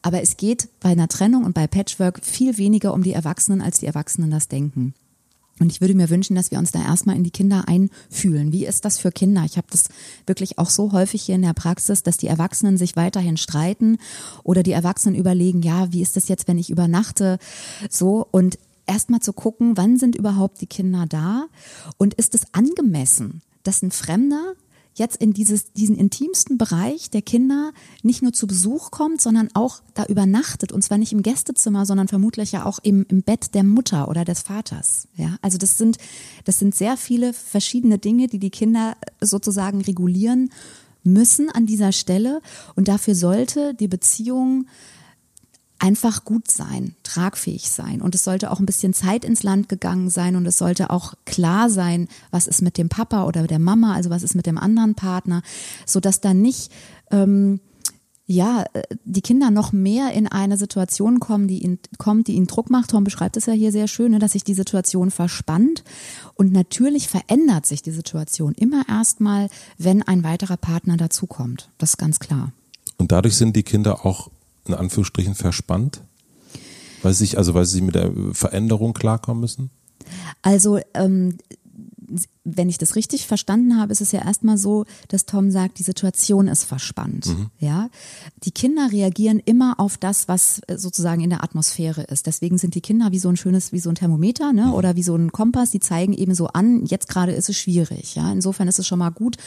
aber 0.01 0.21
es 0.21 0.37
geht 0.37 0.69
bei 0.81 0.89
einer 0.89 1.07
Trennung 1.07 1.45
und 1.45 1.53
bei 1.53 1.67
Patchwork 1.67 2.23
viel 2.23 2.57
weniger 2.57 2.93
um 2.93 3.03
die 3.03 3.13
Erwachsenen, 3.13 3.61
als 3.61 3.79
die 3.79 3.85
Erwachsenen 3.85 4.31
das 4.31 4.47
denken. 4.47 4.93
Und 5.59 5.71
ich 5.71 5.81
würde 5.81 5.93
mir 5.93 6.09
wünschen, 6.09 6.35
dass 6.35 6.51
wir 6.51 6.57
uns 6.57 6.71
da 6.71 6.81
erstmal 6.81 7.15
in 7.15 7.23
die 7.23 7.31
Kinder 7.31 7.65
einfühlen. 7.67 8.51
Wie 8.51 8.65
ist 8.65 8.85
das 8.85 8.97
für 8.97 9.11
Kinder? 9.11 9.43
Ich 9.45 9.57
habe 9.57 9.67
das 9.69 9.85
wirklich 10.25 10.57
auch 10.57 10.69
so 10.69 10.91
häufig 10.91 11.21
hier 11.21 11.35
in 11.35 11.41
der 11.41 11.53
Praxis, 11.53 12.01
dass 12.03 12.17
die 12.17 12.27
Erwachsenen 12.27 12.77
sich 12.77 12.95
weiterhin 12.95 13.37
streiten 13.37 13.97
oder 14.43 14.63
die 14.63 14.71
Erwachsenen 14.71 15.15
überlegen, 15.15 15.61
ja, 15.61 15.91
wie 15.91 16.01
ist 16.01 16.15
das 16.15 16.27
jetzt, 16.27 16.47
wenn 16.47 16.57
ich 16.57 16.69
übernachte? 16.69 17.39
So 17.89 18.27
und 18.31 18.57
erstmal 18.87 19.19
zu 19.19 19.33
gucken, 19.33 19.77
wann 19.77 19.97
sind 19.97 20.15
überhaupt 20.15 20.61
die 20.61 20.67
Kinder 20.67 21.05
da 21.07 21.45
und 21.97 22.15
ist 22.15 22.33
es 22.35 22.53
angemessen, 22.53 23.41
dass 23.63 23.81
ein 23.81 23.91
Fremder 23.91 24.53
jetzt 24.99 25.17
in 25.17 25.33
dieses, 25.33 25.73
diesen 25.73 25.97
intimsten 25.97 26.57
Bereich 26.57 27.09
der 27.09 27.21
Kinder 27.21 27.71
nicht 28.03 28.21
nur 28.21 28.33
zu 28.33 28.45
Besuch 28.45 28.91
kommt, 28.91 29.21
sondern 29.21 29.49
auch 29.53 29.81
da 29.93 30.05
übernachtet. 30.05 30.71
Und 30.71 30.83
zwar 30.83 30.97
nicht 30.97 31.11
im 31.11 31.23
Gästezimmer, 31.23 31.85
sondern 31.85 32.07
vermutlich 32.07 32.51
ja 32.51 32.65
auch 32.65 32.79
im, 32.83 33.05
im 33.09 33.23
Bett 33.23 33.55
der 33.55 33.63
Mutter 33.63 34.07
oder 34.07 34.25
des 34.25 34.41
Vaters. 34.41 35.07
Ja, 35.15 35.37
also 35.41 35.57
das 35.57 35.77
sind, 35.77 35.97
das 36.43 36.59
sind 36.59 36.75
sehr 36.75 36.97
viele 36.97 37.33
verschiedene 37.33 37.97
Dinge, 37.97 38.27
die 38.27 38.39
die 38.39 38.51
Kinder 38.51 38.95
sozusagen 39.21 39.81
regulieren 39.81 40.51
müssen 41.03 41.49
an 41.49 41.65
dieser 41.65 41.91
Stelle. 41.91 42.41
Und 42.75 42.87
dafür 42.87 43.15
sollte 43.15 43.73
die 43.73 43.87
Beziehung 43.87 44.67
einfach 45.79 46.25
gut 46.25 46.51
sein, 46.51 46.95
tragfähig 47.03 47.69
sein. 47.69 48.01
Und 48.01 48.13
es 48.13 48.23
sollte 48.23 48.51
auch 48.51 48.59
ein 48.59 48.65
bisschen 48.65 48.93
Zeit 48.93 49.25
ins 49.25 49.43
Land 49.43 49.69
gegangen 49.69 50.09
sein 50.09 50.35
und 50.35 50.45
es 50.45 50.57
sollte 50.57 50.89
auch 50.89 51.13
klar 51.25 51.69
sein, 51.69 52.07
was 52.31 52.47
ist 52.47 52.61
mit 52.61 52.77
dem 52.77 52.89
Papa 52.89 53.25
oder 53.25 53.47
der 53.47 53.59
Mama, 53.59 53.93
also 53.93 54.09
was 54.09 54.23
ist 54.23 54.35
mit 54.35 54.45
dem 54.45 54.57
anderen 54.57 54.95
Partner, 54.95 55.41
so 55.85 55.99
dass 55.99 56.21
dann 56.21 56.41
nicht 56.41 56.71
ähm, 57.11 57.59
ja, 58.31 58.63
äh, 58.73 58.83
die 59.05 59.21
Kinder 59.21 59.49
noch 59.49 59.71
mehr 59.71 60.13
in 60.13 60.27
eine 60.27 60.55
Situation 60.55 61.19
kommen, 61.19 61.47
die 61.47 61.63
ihnen 61.63 61.79
kommt, 61.97 62.27
die 62.27 62.33
ihnen 62.33 62.45
Druck 62.45 62.69
macht. 62.69 62.91
Tom 62.91 63.03
beschreibt 63.03 63.37
es 63.37 63.47
ja 63.47 63.53
hier 63.53 63.71
sehr 63.71 63.87
schön, 63.87 64.11
ne, 64.11 64.19
dass 64.19 64.33
sich 64.33 64.43
die 64.43 64.53
Situation 64.53 65.09
verspannt. 65.09 65.83
Und 66.35 66.51
natürlich 66.51 67.07
verändert 67.07 67.65
sich 67.65 67.81
die 67.81 67.89
Situation 67.89 68.53
immer 68.53 68.83
erstmal, 68.87 69.49
wenn 69.79 70.03
ein 70.03 70.23
weiterer 70.23 70.57
Partner 70.57 70.95
dazukommt. 70.95 71.71
Das 71.79 71.91
ist 71.91 71.97
ganz 71.97 72.19
klar. 72.19 72.51
Und 72.97 73.11
dadurch 73.11 73.35
sind 73.35 73.55
die 73.55 73.63
Kinder 73.63 74.05
auch 74.05 74.29
in 74.69 74.75
Anführungsstrichen 74.75 75.35
verspannt? 75.35 76.01
Weil 77.01 77.13
sie 77.13 77.25
sich, 77.25 77.37
also 77.37 77.53
weil 77.53 77.65
sie 77.65 77.81
mit 77.81 77.95
der 77.95 78.11
Veränderung 78.33 78.93
klarkommen 78.93 79.41
müssen? 79.41 79.69
Also 80.41 80.79
ähm, 80.93 81.37
wenn 82.43 82.69
ich 82.69 82.77
das 82.77 82.95
richtig 82.95 83.27
verstanden 83.27 83.77
habe, 83.77 83.91
ist 83.91 84.01
es 84.01 84.11
ja 84.11 84.23
erstmal 84.23 84.57
so, 84.57 84.85
dass 85.07 85.25
Tom 85.25 85.51
sagt, 85.51 85.79
die 85.79 85.83
Situation 85.83 86.47
ist 86.47 86.63
verspannt. 86.63 87.27
Mhm. 87.27 87.47
Ja, 87.59 87.89
die 88.43 88.51
Kinder 88.51 88.89
reagieren 88.91 89.39
immer 89.39 89.79
auf 89.79 89.97
das, 89.97 90.27
was 90.27 90.61
äh, 90.67 90.77
sozusagen 90.77 91.21
in 91.21 91.29
der 91.29 91.43
Atmosphäre 91.43 92.03
ist. 92.03 92.27
Deswegen 92.27 92.57
sind 92.57 92.75
die 92.75 92.81
Kinder 92.81 93.11
wie 93.11 93.19
so 93.19 93.29
ein 93.29 93.37
schönes, 93.37 93.71
wie 93.71 93.79
so 93.79 93.89
ein 93.89 93.95
Thermometer, 93.95 94.53
ne, 94.53 94.67
mhm. 94.67 94.73
oder 94.73 94.95
wie 94.95 95.03
so 95.03 95.15
ein 95.15 95.31
Kompass. 95.31 95.71
Die 95.71 95.79
zeigen 95.79 96.13
eben 96.13 96.33
so 96.33 96.47
an. 96.47 96.85
Jetzt 96.85 97.07
gerade 97.07 97.33
ist 97.33 97.49
es 97.49 97.57
schwierig. 97.57 98.15
Ja, 98.15 98.31
insofern 98.31 98.67
ist 98.67 98.79
es 98.79 98.87
schon 98.87 98.99
mal 98.99 99.11
gut, 99.11 99.37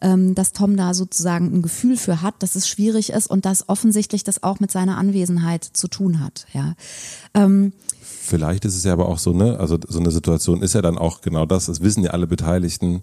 ähm, 0.00 0.34
dass 0.34 0.52
Tom 0.52 0.76
da 0.76 0.94
sozusagen 0.94 1.54
ein 1.54 1.62
Gefühl 1.62 1.96
für 1.96 2.22
hat, 2.22 2.42
dass 2.42 2.54
es 2.54 2.68
schwierig 2.68 3.10
ist 3.10 3.26
und 3.28 3.44
dass 3.44 3.68
offensichtlich 3.68 4.24
das 4.24 4.42
auch 4.42 4.60
mit 4.60 4.70
seiner 4.70 4.98
Anwesenheit 4.98 5.64
zu 5.64 5.88
tun 5.88 6.20
hat. 6.20 6.46
Ja. 6.52 6.74
Ähm, 7.34 7.72
Vielleicht 8.30 8.64
ist 8.64 8.76
es 8.76 8.84
ja 8.84 8.92
aber 8.92 9.08
auch 9.08 9.18
so, 9.18 9.32
ne, 9.32 9.58
also 9.58 9.76
so 9.88 9.98
eine 9.98 10.12
Situation 10.12 10.62
ist 10.62 10.74
ja 10.74 10.82
dann 10.82 10.96
auch 10.98 11.20
genau 11.20 11.46
das, 11.46 11.66
das 11.66 11.80
wissen 11.80 12.04
ja 12.04 12.10
alle 12.12 12.28
Beteiligten, 12.28 13.00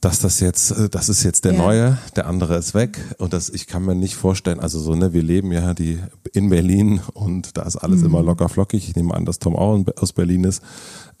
dass 0.00 0.18
das 0.20 0.40
jetzt, 0.40 0.70
äh, 0.72 0.88
das 0.88 1.08
ist 1.08 1.22
jetzt 1.24 1.44
der 1.44 1.52
Ja. 1.52 1.58
neue, 1.58 1.98
der 2.16 2.26
andere 2.26 2.56
ist 2.56 2.74
weg 2.74 2.98
und 3.18 3.32
das, 3.32 3.50
ich 3.50 3.66
kann 3.66 3.84
mir 3.84 3.94
nicht 3.94 4.14
vorstellen, 4.14 4.60
also 4.60 4.78
so, 4.78 4.94
ne, 4.94 5.12
wir 5.12 5.22
leben 5.22 5.52
ja 5.52 5.74
die 5.74 5.98
in 6.32 6.48
Berlin 6.48 7.00
und 7.14 7.56
da 7.56 7.62
ist 7.62 7.76
alles 7.76 8.02
immer 8.02 8.20
Mhm. 8.20 8.26
locker 8.26 8.48
flockig. 8.48 8.88
Ich 8.88 8.96
nehme 8.96 9.14
an, 9.14 9.24
dass 9.26 9.38
Tom 9.38 9.56
auch 9.56 9.78
aus 9.96 10.12
Berlin 10.12 10.44
ist. 10.44 10.62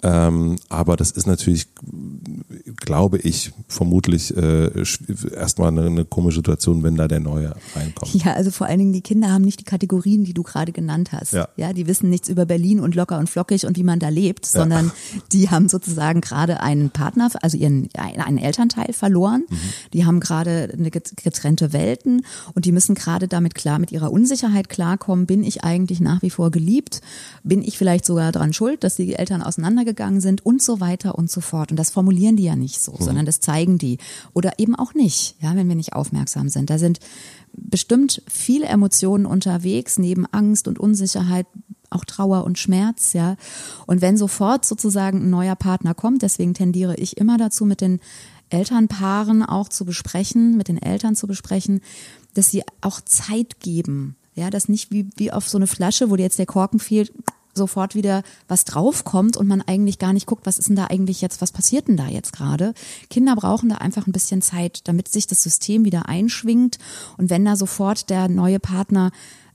Ähm, 0.02 0.56
aber 0.68 0.96
das 0.96 1.10
ist 1.10 1.26
natürlich, 1.26 1.68
glaube 2.76 3.18
ich, 3.18 3.52
vermutlich 3.66 4.36
äh, 4.36 4.84
erstmal 5.34 5.68
eine, 5.68 5.86
eine 5.86 6.04
komische 6.04 6.36
Situation, 6.36 6.82
wenn 6.82 6.96
da 6.96 7.08
der 7.08 7.20
Neue 7.20 7.54
reinkommt. 7.74 8.12
Ja, 8.14 8.34
also 8.34 8.50
vor 8.50 8.66
allen 8.66 8.78
Dingen 8.78 8.92
die 8.92 9.00
Kinder 9.00 9.32
haben 9.32 9.42
nicht 9.42 9.60
die 9.60 9.64
Kategorien, 9.64 10.24
die 10.24 10.34
du 10.34 10.42
gerade 10.42 10.72
genannt 10.72 11.12
hast. 11.12 11.32
Ja. 11.32 11.48
ja, 11.56 11.72
die 11.72 11.86
wissen 11.86 12.10
nichts 12.10 12.28
über 12.28 12.44
Berlin 12.44 12.80
und 12.80 12.94
locker 12.94 13.18
und 13.18 13.30
flockig 13.30 13.64
und 13.64 13.78
wie 13.78 13.82
man 13.84 13.98
da 13.98 14.10
lebt, 14.10 14.44
sondern 14.44 14.92
die 15.32 15.48
haben 15.50 15.68
sozusagen 15.68 16.20
gerade 16.20 16.60
einen 16.60 16.90
Partner, 16.90 17.30
also 17.40 17.56
ihren 17.56 17.88
einen 17.94 18.38
Elternteil 18.38 18.92
verloren. 18.92 19.44
Mhm. 19.48 19.56
Die 19.94 20.04
haben 20.04 20.20
gerade 20.20 20.70
eine 20.72 20.90
get- 20.90 21.16
getrennte 21.16 21.72
Welten 21.72 22.24
und 22.54 22.66
die 22.66 22.72
müssen 22.72 22.94
gerade 22.94 23.28
damit 23.28 23.54
klar 23.54 23.78
mit 23.78 23.92
ihrer 23.92 24.12
Unsicherheit 24.12 24.68
klarkommen. 24.68 25.26
Bin 25.26 25.42
ich 25.42 25.64
eigentlich 25.64 26.00
nach 26.00 26.20
wie 26.22 26.30
vor 26.30 26.50
geliebt? 26.50 27.00
Bin 27.42 27.62
ich 27.62 27.78
vielleicht 27.78 28.04
sogar 28.04 28.30
daran 28.30 28.52
schuld, 28.52 28.84
dass 28.84 28.96
die 28.96 29.14
Eltern 29.14 29.42
auseinandergegangen 29.86 30.20
sind 30.20 30.44
und 30.44 30.62
so 30.62 30.80
weiter 30.80 31.16
und 31.16 31.30
so 31.30 31.40
fort. 31.40 31.70
Und 31.70 31.78
das 31.78 31.90
formulieren 31.90 32.36
die 32.36 32.44
ja 32.44 32.56
nicht 32.56 32.80
so, 32.80 32.96
sondern 32.98 33.26
das 33.26 33.40
zeigen 33.40 33.78
die 33.78 33.98
oder 34.34 34.58
eben 34.58 34.74
auch 34.74 34.94
nicht, 34.94 35.36
ja, 35.40 35.54
wenn 35.54 35.68
wir 35.68 35.76
nicht 35.76 35.92
aufmerksam 35.92 36.48
sind. 36.48 36.70
Da 36.70 36.78
sind 36.78 36.98
bestimmt 37.52 38.22
viele 38.28 38.66
Emotionen 38.66 39.26
unterwegs, 39.26 39.98
neben 39.98 40.26
Angst 40.26 40.68
und 40.68 40.78
Unsicherheit, 40.78 41.46
auch 41.90 42.04
Trauer 42.04 42.44
und 42.44 42.58
Schmerz, 42.58 43.12
ja. 43.12 43.36
Und 43.86 44.00
wenn 44.02 44.16
sofort 44.16 44.66
sozusagen 44.66 45.22
ein 45.22 45.30
neuer 45.30 45.54
Partner 45.54 45.94
kommt, 45.94 46.22
deswegen 46.22 46.52
tendiere 46.52 46.96
ich 46.96 47.16
immer 47.16 47.38
dazu, 47.38 47.64
mit 47.64 47.80
den 47.80 48.00
Elternpaaren 48.50 49.42
auch 49.42 49.68
zu 49.68 49.84
besprechen, 49.84 50.56
mit 50.56 50.68
den 50.68 50.82
Eltern 50.82 51.14
zu 51.14 51.26
besprechen, 51.26 51.80
dass 52.34 52.50
sie 52.50 52.62
auch 52.80 53.00
Zeit 53.00 53.60
geben. 53.60 54.16
Ja, 54.34 54.50
dass 54.50 54.68
nicht 54.68 54.90
wie, 54.90 55.08
wie 55.16 55.32
auf 55.32 55.48
so 55.48 55.56
eine 55.56 55.66
Flasche, 55.66 56.10
wo 56.10 56.16
dir 56.16 56.24
jetzt 56.24 56.38
der 56.38 56.44
Korken 56.44 56.78
fehlt, 56.78 57.10
sofort 57.56 57.94
wieder 57.94 58.22
was 58.48 58.64
draufkommt 58.64 59.36
und 59.36 59.46
man 59.46 59.62
eigentlich 59.62 59.98
gar 59.98 60.12
nicht 60.12 60.26
guckt, 60.26 60.46
was 60.46 60.58
ist 60.58 60.68
denn 60.68 60.76
da 60.76 60.86
eigentlich 60.86 61.20
jetzt, 61.20 61.40
was 61.40 61.52
passiert 61.52 61.88
denn 61.88 61.96
da 61.96 62.08
jetzt 62.08 62.32
gerade? 62.32 62.74
Kinder 63.10 63.34
brauchen 63.36 63.68
da 63.68 63.76
einfach 63.76 64.06
ein 64.06 64.12
bisschen 64.12 64.42
Zeit, 64.42 64.80
damit 64.84 65.08
sich 65.08 65.26
das 65.26 65.42
System 65.42 65.84
wieder 65.84 66.08
einschwingt 66.08 66.78
und 67.16 67.30
wenn 67.30 67.44
da 67.44 67.56
sofort 67.56 68.10
der 68.10 68.28
neue 68.28 68.60
Partner 68.60 69.10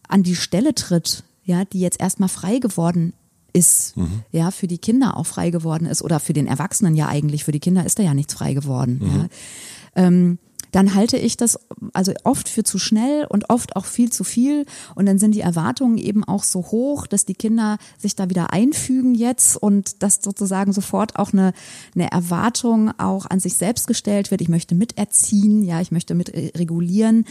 an 0.08 0.24
die 0.24 0.36
Stelle 0.36 0.76
tritt, 0.76 1.24
ja, 1.44 1.66
die 1.66 1.80
jetzt 1.80 2.00
erstmal 2.00 2.30
frei 2.30 2.60
geworden 2.60 3.14
ist, 3.54 3.96
ja, 4.32 4.52
für 4.52 4.68
die 4.68 4.78
Kinder 4.78 5.18
auch 5.18 5.26
frei 5.26 5.50
geworden 5.50 5.86
ist 5.86 6.02
oder 6.02 6.20
für 6.20 6.34
den 6.34 6.48
Erwachsenen 6.48 6.96
ja 6.96 7.08
eigentlich, 7.08 7.44
für 7.44 7.52
die 7.52 7.60
Kinder 7.60 7.86
ist 7.86 8.00
da 8.00 8.04
ja 8.04 8.14
nichts 8.14 8.34
frei 8.34 8.54
geworden, 8.54 9.02
ja. 9.04 10.04
Ähm, 10.04 10.40
dann 10.72 10.96
halte 10.96 11.18
ich 11.18 11.38
das 11.38 11.60
also 11.94 12.14
oft 12.24 12.48
für 12.48 12.64
zu 12.64 12.80
schnell 12.80 13.26
und 13.28 13.50
oft 13.50 13.76
auch 13.76 13.86
viel 13.86 14.12
zu 14.12 14.24
viel. 14.24 14.66
Und 14.96 15.06
dann 15.06 15.20
sind 15.20 15.36
die 15.36 15.42
Erwartungen 15.42 15.98
eben 15.98 16.24
auch 16.24 16.44
so 16.44 16.60
hoch, 16.60 17.08
dass 17.08 17.26
die 17.26 17.34
Kinder 17.34 17.78
sich 17.98 18.16
da 18.16 18.30
wieder 18.30 18.54
einfügen 18.54 19.14
jetzt 19.14 19.58
und 19.58 20.02
dass 20.02 20.20
sozusagen 20.22 20.74
sofort 20.74 21.18
auch 21.18 21.34
eine, 21.34 21.54
eine 21.96 22.12
Erwartung 22.12 22.92
auch 22.98 23.26
an 23.26 23.40
sich 23.40 23.56
selbst 23.56 23.88
gestellt 23.88 24.32
wird. 24.32 24.42
Ich 24.42 24.50
möchte 24.50 24.76
miterziehen, 24.76 25.64
ja, 25.64 25.82
ich 25.82 25.92
möchte 25.92 26.16
mit 26.16 26.34
regulieren. 26.34 27.26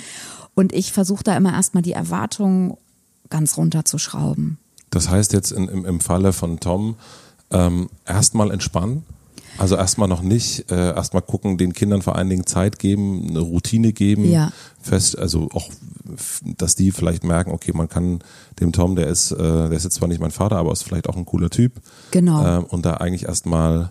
Und 0.55 0.73
ich 0.75 0.93
versuche 0.93 1.25
da 1.25 1.37
immer 1.37 1.53
erstmal 1.53 1.83
die 1.83 1.93
Erwartungen 1.93 2.77
ganz 3.31 3.57
runterzuschrauben. 3.57 4.59
Das 4.91 5.09
heißt 5.09 5.33
jetzt 5.33 5.53
in, 5.53 5.69
im, 5.69 5.85
im 5.87 6.01
Falle 6.01 6.33
von 6.33 6.61
Tom 6.61 6.97
ähm, 7.51 7.89
erstmal 8.05 8.51
entspannen. 8.51 9.05
Also 9.61 9.77
erstmal 9.77 10.09
noch 10.09 10.23
nicht, 10.23 10.71
äh, 10.71 10.95
erstmal 10.95 11.23
gucken, 11.23 11.59
den 11.59 11.73
Kindern 11.75 12.03
vor 12.03 12.17
allen 12.17 12.31
Dingen 12.31 12.47
Zeit 12.47 12.79
geben, 12.79 13.29
eine 13.29 13.41
Routine 13.41 13.93
geben, 13.93 14.25
Ja. 14.31 14.53
fest, 14.81 15.19
also 15.19 15.49
auch, 15.53 15.69
dass 16.57 16.75
die 16.77 16.91
vielleicht 16.93 17.25
merken, 17.25 17.51
okay, 17.51 17.73
man 17.75 17.89
kann 17.89 18.21
dem 18.59 18.73
Tom, 18.73 18.97
der 18.97 19.07
ist, 19.09 19.33
äh, 19.33 19.37
der 19.37 19.73
ist 19.73 19.85
jetzt 19.85 19.97
zwar 19.97 20.09
nicht 20.09 20.21
mein 20.21 20.31
Vater, 20.31 20.57
aber 20.57 20.73
ist 20.73 20.83
vielleicht 20.83 21.09
auch 21.09 21.17
ein 21.17 21.27
cooler 21.27 21.51
Typ. 21.51 21.75
Genau. 22.11 22.45
Ähm, 22.45 22.65
und 22.65 22.87
da 22.87 22.95
eigentlich 22.95 23.27
erstmal 23.27 23.91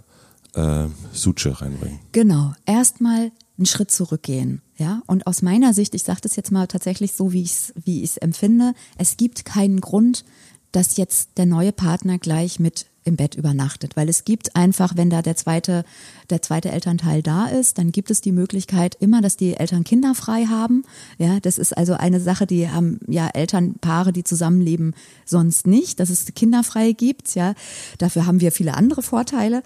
äh, 0.56 0.86
Suche 1.14 1.62
reinbringen. 1.62 2.00
Genau, 2.12 2.54
erstmal 2.66 3.32
einen 3.58 3.66
Schritt 3.66 3.92
zurückgehen. 3.92 4.62
Ja, 4.78 5.04
und 5.06 5.28
aus 5.28 5.42
meiner 5.42 5.74
Sicht, 5.74 5.94
ich 5.94 6.04
sage 6.04 6.22
das 6.22 6.36
jetzt 6.36 6.52
mal 6.52 6.66
tatsächlich 6.68 7.12
so, 7.14 7.32
wie 7.34 7.44
ich 7.44 7.52
es 7.52 7.74
wie 7.84 8.02
ich's 8.02 8.18
empfinde, 8.18 8.74
es 8.98 9.18
gibt 9.18 9.46
keinen 9.46 9.82
Grund, 9.82 10.24
dass 10.72 10.98
jetzt 10.98 11.32
der 11.38 11.46
neue 11.46 11.72
Partner 11.74 12.18
gleich 12.18 12.60
mit 12.60 12.86
im 13.10 13.18
Bett 13.18 13.36
übernachtet, 13.36 13.98
weil 13.98 14.08
es 14.08 14.24
gibt 14.24 14.56
einfach, 14.56 14.96
wenn 14.96 15.10
da 15.10 15.22
der 15.22 15.36
zweite, 15.36 15.84
der 16.30 16.42
zweite 16.42 16.72
Elternteil 16.72 17.22
da 17.22 17.48
ist, 17.48 17.78
dann 17.78 17.92
gibt 17.92 18.10
es 18.10 18.22
die 18.22 18.32
Möglichkeit 18.32 18.96
immer, 19.00 19.22
dass 19.22 19.36
die 19.36 19.56
Eltern 19.56 19.84
Kinder 19.84 20.16
frei 20.16 20.46
haben. 20.46 20.84
Ja, 21.18 21.40
das 21.42 21.58
ist 21.58 21.78
also 21.78 21.94
eine 21.94 22.22
Sache, 22.22 22.48
die 22.48 22.70
haben 22.70 23.00
ja 23.08 23.28
Elternpaare, 23.28 24.14
die 24.14 24.24
zusammenleben, 24.24 24.94
sonst 25.26 25.68
nicht, 25.68 26.00
dass 26.00 26.10
es 26.10 26.26
kinderfrei 26.34 26.94
gibt. 26.94 27.36
Ja, 27.36 27.54
dafür 27.98 28.26
haben 28.26 28.40
wir 28.40 28.54
viele 28.54 28.76
andere 28.76 29.02
Vorteile. 29.02 29.64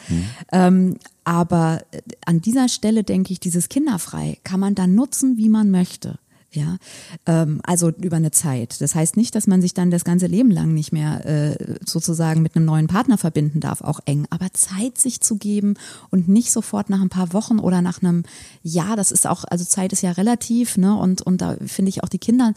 Ähm, 0.51 0.97
aber 1.23 1.83
an 2.25 2.41
dieser 2.41 2.67
Stelle 2.67 3.03
denke 3.03 3.31
ich, 3.31 3.39
dieses 3.39 3.69
kinderfrei 3.69 4.37
kann 4.43 4.59
man 4.59 4.75
dann 4.75 4.95
nutzen, 4.95 5.37
wie 5.37 5.49
man 5.49 5.71
möchte. 5.71 6.19
Ja, 6.55 6.77
ähm, 7.25 7.61
also 7.63 7.89
über 7.89 8.17
eine 8.17 8.29
Zeit. 8.29 8.79
Das 8.79 8.93
heißt 8.93 9.17
nicht, 9.17 9.33
dass 9.33 9.47
man 9.47 9.59
sich 9.59 9.73
dann 9.73 9.89
das 9.89 10.03
ganze 10.03 10.27
Leben 10.27 10.51
lang 10.51 10.71
nicht 10.73 10.93
mehr 10.93 11.25
äh, 11.25 11.77
sozusagen 11.83 12.43
mit 12.43 12.55
einem 12.55 12.65
neuen 12.65 12.85
Partner 12.85 13.17
verbinden 13.17 13.59
darf, 13.59 13.81
auch 13.81 13.99
eng. 14.05 14.27
Aber 14.29 14.53
Zeit 14.53 14.99
sich 14.99 15.19
zu 15.19 15.37
geben 15.37 15.73
und 16.11 16.27
nicht 16.27 16.51
sofort 16.51 16.91
nach 16.91 17.01
ein 17.01 17.09
paar 17.09 17.33
Wochen 17.33 17.57
oder 17.57 17.81
nach 17.81 18.03
einem 18.03 18.23
Jahr, 18.61 18.95
das 18.95 19.11
ist 19.11 19.25
auch, 19.25 19.45
also 19.45 19.65
Zeit 19.65 19.93
ist 19.93 20.03
ja 20.03 20.11
relativ, 20.11 20.77
ne? 20.77 20.95
Und, 20.95 21.23
und 21.23 21.41
da 21.41 21.57
finde 21.65 21.89
ich 21.89 22.03
auch 22.03 22.09
die 22.09 22.19
Kinder 22.19 22.53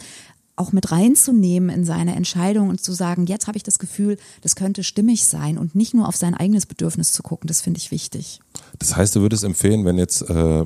auch 0.56 0.72
mit 0.72 0.90
reinzunehmen 0.90 1.68
in 1.68 1.84
seine 1.84 2.16
Entscheidung 2.16 2.70
und 2.70 2.80
zu 2.80 2.92
sagen, 2.92 3.26
jetzt 3.26 3.46
habe 3.46 3.58
ich 3.58 3.62
das 3.62 3.78
Gefühl, 3.78 4.16
das 4.40 4.56
könnte 4.56 4.82
stimmig 4.82 5.26
sein 5.26 5.58
und 5.58 5.74
nicht 5.74 5.94
nur 5.94 6.08
auf 6.08 6.16
sein 6.16 6.34
eigenes 6.34 6.66
Bedürfnis 6.66 7.12
zu 7.12 7.22
gucken, 7.22 7.46
das 7.46 7.60
finde 7.60 7.78
ich 7.78 7.90
wichtig. 7.90 8.40
Das 8.78 8.96
heißt, 8.96 9.14
du 9.16 9.20
würdest 9.20 9.44
empfehlen, 9.44 9.84
wenn 9.84 9.98
jetzt, 9.98 10.22
äh, 10.22 10.64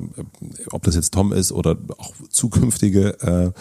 ob 0.71 0.83
das 0.83 0.95
jetzt 0.95 1.13
Tom 1.13 1.33
ist 1.33 1.51
oder 1.51 1.77
auch 1.97 2.13
zukünftige 2.29 3.53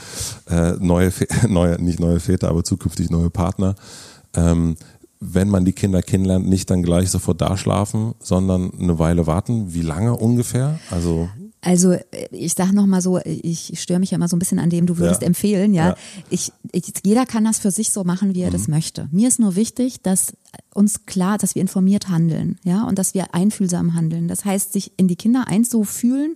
äh, 0.49 0.55
äh, 0.55 0.77
neue, 0.79 1.13
neue, 1.49 1.83
nicht 1.83 1.99
neue 1.99 2.21
Väter, 2.21 2.49
aber 2.49 2.63
zukünftig 2.63 3.11
neue 3.11 3.31
Partner, 3.31 3.75
ähm, 4.35 4.77
wenn 5.19 5.51
man 5.51 5.65
die 5.67 5.73
Kinder 5.73 6.01
kennenlernt, 6.01 6.49
nicht 6.49 6.71
dann 6.71 6.83
gleich 6.83 7.11
sofort 7.11 7.41
da 7.43 7.57
schlafen, 7.57 8.15
sondern 8.21 8.73
eine 8.79 8.99
Weile 8.99 9.27
warten. 9.27 9.75
Wie 9.75 9.83
lange 9.83 10.17
ungefähr? 10.17 10.81
Also 10.91 11.29
Also 11.63 11.93
äh, 11.93 12.05
ich 12.31 12.55
sage 12.55 12.75
noch 12.75 12.87
mal 12.87 13.03
so, 13.03 13.19
ich 13.25 13.73
störe 13.81 14.01
mich 14.01 14.11
ja 14.13 14.17
immer 14.17 14.29
so 14.29 14.37
ein 14.37 14.39
bisschen 14.39 14.59
an 14.59 14.71
dem, 14.71 14.87
du 14.87 14.97
würdest 14.99 15.21
Ja. 15.23 15.27
empfehlen, 15.27 15.75
ja. 15.75 15.89
Ja. 15.89 15.95
Ich, 16.31 16.53
ich, 16.73 16.93
jeder 17.05 17.27
kann 17.27 17.45
das 17.45 17.59
für 17.59 17.71
sich 17.71 17.91
so 17.91 18.03
machen, 18.05 18.35
wie 18.35 18.41
er 18.43 18.51
das 18.51 18.67
möchte. 18.69 19.09
Mir 19.13 19.29
ist 19.29 19.39
nur 19.39 19.57
wichtig, 19.57 20.01
dass 20.03 20.33
uns 20.75 21.05
klar, 21.07 21.39
dass 21.39 21.55
wir 21.55 21.63
informiert 21.63 22.09
handeln, 22.09 22.59
ja, 22.65 22.85
und 22.85 22.99
dass 22.99 23.15
wir 23.15 23.35
einfühlsam 23.35 23.95
handeln. 23.95 24.27
Das 24.27 24.45
heißt, 24.45 24.73
sich 24.73 24.93
in 24.97 25.07
die 25.07 25.17
Kinder 25.17 25.47
einzufühlen, 25.49 26.35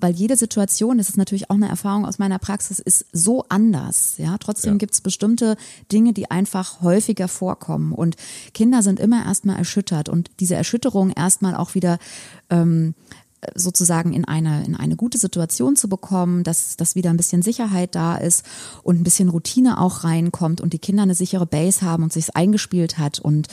weil 0.00 0.14
jede 0.14 0.36
Situation, 0.36 0.98
das 0.98 1.08
ist 1.10 1.16
natürlich 1.16 1.48
auch 1.50 1.54
eine 1.54 1.68
Erfahrung 1.68 2.04
aus 2.06 2.18
meiner 2.18 2.38
Praxis, 2.40 2.78
ist 2.80 3.04
so 3.12 3.44
anders, 3.50 4.14
ja. 4.18 4.36
Trotzdem 4.38 4.72
Ja. 4.74 4.78
gibt 4.78 4.94
es 4.94 5.00
bestimmte 5.00 5.56
Dinge, 5.92 6.12
die 6.12 6.30
einfach 6.30 6.80
häufiger 6.80 7.28
vorkommen 7.28 7.92
und 7.92 8.16
Kinder 8.54 8.82
sind 8.82 8.98
immer 8.98 9.24
erstmal 9.26 9.58
erschüttert 9.58 10.08
und 10.08 10.30
diese 10.40 10.54
Erschütterung 10.54 11.10
erstmal 11.10 11.54
auch 11.54 11.74
wieder 11.74 11.98
ähm, 12.50 12.94
sozusagen 13.54 14.12
in 14.12 14.24
eine, 14.24 14.64
in 14.64 14.76
eine 14.76 14.96
gute 14.96 15.18
Situation 15.18 15.76
zu 15.76 15.88
bekommen, 15.88 16.44
dass, 16.44 16.76
dass 16.76 16.94
wieder 16.94 17.10
ein 17.10 17.16
bisschen 17.16 17.42
Sicherheit 17.42 17.94
da 17.94 18.16
ist 18.16 18.44
und 18.82 19.00
ein 19.00 19.04
bisschen 19.04 19.28
Routine 19.28 19.80
auch 19.80 20.04
reinkommt 20.04 20.60
und 20.60 20.72
die 20.72 20.78
Kinder 20.78 21.02
eine 21.02 21.14
sichere 21.14 21.46
Base 21.46 21.82
haben 21.82 22.04
und 22.04 22.12
sich's 22.12 22.30
eingespielt 22.30 22.98
hat. 22.98 23.18
Und 23.18 23.48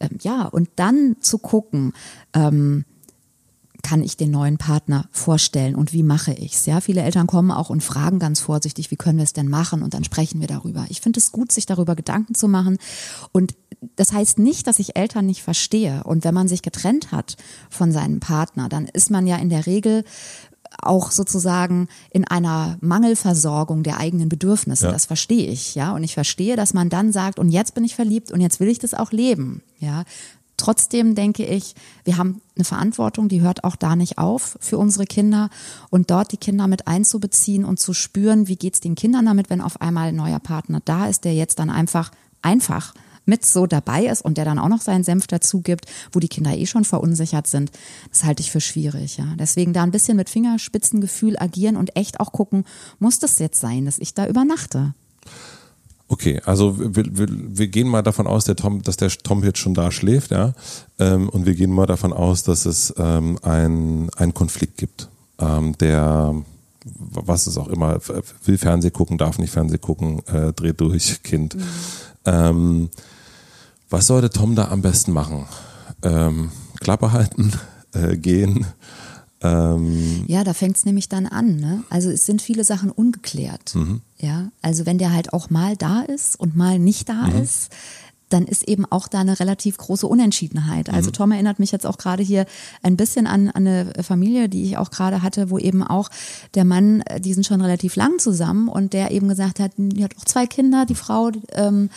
ähm, 0.00 0.18
ja, 0.20 0.46
und 0.46 0.68
dann 0.76 1.16
zu 1.20 1.38
gucken, 1.38 1.92
ähm, 2.32 2.84
kann 3.84 4.02
ich 4.02 4.16
den 4.16 4.32
neuen 4.32 4.58
Partner 4.58 5.06
vorstellen 5.12 5.76
und 5.76 5.92
wie 5.92 6.02
mache 6.02 6.32
ich's? 6.32 6.66
Ja, 6.66 6.80
viele 6.80 7.02
Eltern 7.02 7.28
kommen 7.28 7.52
auch 7.52 7.70
und 7.70 7.84
fragen 7.84 8.18
ganz 8.18 8.40
vorsichtig, 8.40 8.90
wie 8.90 8.96
können 8.96 9.18
wir 9.18 9.24
es 9.24 9.34
denn 9.34 9.48
machen? 9.48 9.82
Und 9.82 9.94
dann 9.94 10.02
sprechen 10.02 10.40
wir 10.40 10.48
darüber. 10.48 10.86
Ich 10.88 11.00
finde 11.00 11.20
es 11.20 11.30
gut, 11.30 11.52
sich 11.52 11.66
darüber 11.66 11.94
Gedanken 11.94 12.34
zu 12.34 12.48
machen. 12.48 12.78
Und 13.30 13.54
das 13.96 14.12
heißt 14.12 14.38
nicht, 14.38 14.66
dass 14.66 14.78
ich 14.78 14.96
Eltern 14.96 15.26
nicht 15.26 15.42
verstehe. 15.42 16.02
Und 16.04 16.24
wenn 16.24 16.34
man 16.34 16.48
sich 16.48 16.62
getrennt 16.62 17.12
hat 17.12 17.36
von 17.68 17.92
seinem 17.92 18.18
Partner, 18.18 18.68
dann 18.68 18.86
ist 18.86 19.10
man 19.10 19.26
ja 19.26 19.36
in 19.36 19.50
der 19.50 19.66
Regel 19.66 20.04
auch 20.78 21.10
sozusagen 21.10 21.88
in 22.10 22.26
einer 22.26 22.78
Mangelversorgung 22.80 23.82
der 23.82 23.98
eigenen 23.98 24.28
Bedürfnisse. 24.28 24.86
Ja. 24.86 24.92
Das 24.92 25.06
verstehe 25.06 25.46
ich, 25.46 25.74
ja. 25.74 25.94
Und 25.94 26.02
ich 26.02 26.14
verstehe, 26.14 26.56
dass 26.56 26.74
man 26.74 26.88
dann 26.88 27.12
sagt, 27.12 27.38
und 27.38 27.50
jetzt 27.50 27.74
bin 27.74 27.84
ich 27.84 27.94
verliebt 27.94 28.32
und 28.32 28.40
jetzt 28.40 28.60
will 28.60 28.68
ich 28.68 28.78
das 28.78 28.94
auch 28.94 29.12
leben, 29.12 29.62
ja. 29.78 30.04
Trotzdem 30.56 31.14
denke 31.14 31.44
ich, 31.44 31.74
wir 32.04 32.16
haben 32.16 32.40
eine 32.54 32.64
Verantwortung, 32.64 33.28
die 33.28 33.40
hört 33.40 33.64
auch 33.64 33.76
da 33.76 33.96
nicht 33.96 34.18
auf 34.18 34.56
für 34.60 34.78
unsere 34.78 35.04
Kinder 35.04 35.50
und 35.90 36.10
dort 36.10 36.32
die 36.32 36.36
Kinder 36.36 36.68
mit 36.68 36.86
einzubeziehen 36.86 37.64
und 37.64 37.80
zu 37.80 37.92
spüren, 37.92 38.46
wie 38.46 38.56
geht's 38.56 38.80
den 38.80 38.94
Kindern 38.94 39.26
damit, 39.26 39.50
wenn 39.50 39.60
auf 39.60 39.80
einmal 39.80 40.08
ein 40.08 40.16
neuer 40.16 40.38
Partner 40.38 40.80
da 40.84 41.06
ist, 41.06 41.24
der 41.24 41.34
jetzt 41.34 41.58
dann 41.58 41.70
einfach 41.70 42.12
einfach 42.42 42.94
mit 43.26 43.44
so 43.46 43.66
dabei 43.66 44.04
ist 44.06 44.22
und 44.22 44.36
der 44.36 44.44
dann 44.44 44.58
auch 44.58 44.68
noch 44.68 44.80
seinen 44.80 45.04
Senf 45.04 45.26
dazu 45.26 45.60
gibt, 45.60 45.86
wo 46.12 46.20
die 46.20 46.28
Kinder 46.28 46.56
eh 46.56 46.66
schon 46.66 46.84
verunsichert 46.84 47.46
sind, 47.46 47.70
das 48.10 48.24
halte 48.24 48.42
ich 48.42 48.50
für 48.50 48.60
schwierig, 48.60 49.16
ja. 49.16 49.26
Deswegen 49.38 49.72
da 49.72 49.82
ein 49.82 49.90
bisschen 49.90 50.16
mit 50.16 50.30
Fingerspitzengefühl 50.30 51.38
agieren 51.38 51.76
und 51.76 51.96
echt 51.96 52.20
auch 52.20 52.32
gucken, 52.32 52.64
muss 52.98 53.18
das 53.18 53.38
jetzt 53.38 53.60
sein, 53.60 53.86
dass 53.86 53.98
ich 53.98 54.14
da 54.14 54.26
übernachte? 54.26 54.94
Okay, 56.14 56.40
also 56.44 56.78
wir, 56.78 57.04
wir, 57.18 57.26
wir 57.28 57.66
gehen 57.66 57.88
mal 57.88 58.02
davon 58.02 58.28
aus, 58.28 58.44
der 58.44 58.54
Tom, 58.54 58.82
dass 58.82 58.96
der 58.96 59.08
Tom 59.08 59.42
jetzt 59.42 59.58
schon 59.58 59.74
da 59.74 59.90
schläft, 59.90 60.30
ja. 60.30 60.52
Ähm, 61.00 61.28
und 61.28 61.44
wir 61.44 61.56
gehen 61.56 61.72
mal 61.72 61.86
davon 61.86 62.12
aus, 62.12 62.44
dass 62.44 62.66
es 62.66 62.94
ähm, 62.98 63.36
ein, 63.42 64.10
einen 64.14 64.32
Konflikt 64.32 64.76
gibt, 64.76 65.08
ähm, 65.40 65.76
der 65.78 66.36
was 66.84 67.48
es 67.48 67.58
auch 67.58 67.66
immer, 67.66 67.98
will 68.44 68.58
Fernseh 68.58 68.90
gucken, 68.90 69.18
darf 69.18 69.38
nicht 69.38 69.50
Fernseh 69.50 69.78
gucken, 69.78 70.24
äh, 70.28 70.52
dreht 70.52 70.80
durch, 70.80 71.20
Kind. 71.24 71.56
Mhm. 71.56 71.62
Ähm, 72.26 72.90
was 73.90 74.06
sollte 74.06 74.30
Tom 74.30 74.54
da 74.54 74.68
am 74.68 74.82
besten 74.82 75.10
machen? 75.10 75.46
Ähm, 76.02 76.52
Klappe 76.78 77.10
halten, 77.10 77.50
äh, 77.92 78.16
gehen. 78.16 78.66
Ähm 79.44 80.24
ja, 80.26 80.42
da 80.42 80.54
fängt 80.54 80.76
es 80.76 80.84
nämlich 80.84 81.08
dann 81.08 81.26
an. 81.26 81.56
Ne? 81.56 81.84
Also 81.90 82.10
es 82.10 82.26
sind 82.26 82.42
viele 82.42 82.64
Sachen 82.64 82.90
ungeklärt. 82.90 83.74
Mhm. 83.74 84.00
Ja, 84.18 84.50
also 84.62 84.86
wenn 84.86 84.98
der 84.98 85.12
halt 85.12 85.32
auch 85.32 85.50
mal 85.50 85.76
da 85.76 86.00
ist 86.00 86.38
und 86.38 86.56
mal 86.56 86.78
nicht 86.78 87.08
da 87.08 87.28
mhm. 87.28 87.42
ist, 87.42 87.70
dann 88.30 88.46
ist 88.46 88.66
eben 88.66 88.84
auch 88.86 89.06
da 89.06 89.20
eine 89.20 89.38
relativ 89.38 89.76
große 89.76 90.06
Unentschiedenheit. 90.06 90.88
Also 90.88 91.10
mhm. 91.10 91.12
Tom 91.12 91.32
erinnert 91.32 91.58
mich 91.58 91.70
jetzt 91.72 91.86
auch 91.86 91.98
gerade 91.98 92.22
hier 92.22 92.46
ein 92.82 92.96
bisschen 92.96 93.26
an, 93.26 93.48
an 93.50 93.66
eine 93.66 93.92
Familie, 94.02 94.48
die 94.48 94.64
ich 94.64 94.76
auch 94.76 94.90
gerade 94.90 95.22
hatte, 95.22 95.50
wo 95.50 95.58
eben 95.58 95.82
auch 95.82 96.08
der 96.54 96.64
Mann, 96.64 97.02
äh, 97.02 97.20
die 97.20 97.34
sind 97.34 97.46
schon 97.46 97.60
relativ 97.60 97.96
lang 97.96 98.18
zusammen 98.18 98.68
und 98.68 98.92
der 98.92 99.10
eben 99.10 99.28
gesagt 99.28 99.60
hat, 99.60 99.72
die 99.76 100.02
hat 100.02 100.16
auch 100.18 100.24
zwei 100.24 100.46
Kinder, 100.46 100.86
die 100.86 100.94
Frau, 100.94 101.30
ähm, 101.52 101.90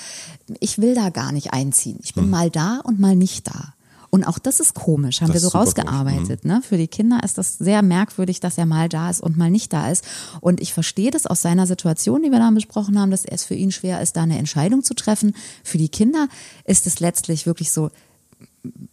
ich 0.59 0.79
will 0.79 0.93
da 0.93 1.09
gar 1.09 1.31
nicht 1.31 1.53
einziehen. 1.53 1.99
Ich 2.03 2.13
bin 2.13 2.25
mhm. 2.25 2.31
mal 2.31 2.49
da 2.49 2.81
und 2.83 2.99
mal 2.99 3.15
nicht 3.15 3.47
da. 3.47 3.73
Und 4.09 4.23
auch 4.23 4.39
das 4.39 4.59
ist 4.59 4.73
komisch, 4.73 5.21
haben 5.21 5.31
das 5.31 5.41
wir 5.41 5.49
so 5.49 5.57
rausgearbeitet. 5.57 6.43
Mhm. 6.43 6.51
Ne? 6.51 6.61
Für 6.61 6.77
die 6.77 6.87
Kinder 6.87 7.21
ist 7.23 7.37
das 7.37 7.57
sehr 7.57 7.81
merkwürdig, 7.81 8.39
dass 8.39 8.57
er 8.57 8.65
mal 8.65 8.89
da 8.89 9.09
ist 9.09 9.21
und 9.21 9.37
mal 9.37 9.51
nicht 9.51 9.73
da 9.73 9.89
ist. 9.89 10.05
Und 10.39 10.61
ich 10.61 10.73
verstehe 10.73 11.11
das 11.11 11.25
aus 11.25 11.41
seiner 11.41 11.67
Situation, 11.67 12.23
die 12.23 12.31
wir 12.31 12.39
dann 12.39 12.55
besprochen 12.55 12.99
haben, 12.99 13.11
dass 13.11 13.25
es 13.25 13.43
für 13.43 13.55
ihn 13.55 13.71
schwer 13.71 14.01
ist, 14.01 14.15
da 14.15 14.23
eine 14.23 14.37
Entscheidung 14.37 14.83
zu 14.83 14.93
treffen. 14.93 15.35
Für 15.63 15.77
die 15.77 15.89
Kinder 15.89 16.27
ist 16.65 16.87
es 16.87 16.99
letztlich 16.99 17.45
wirklich 17.45 17.71
so, 17.71 17.89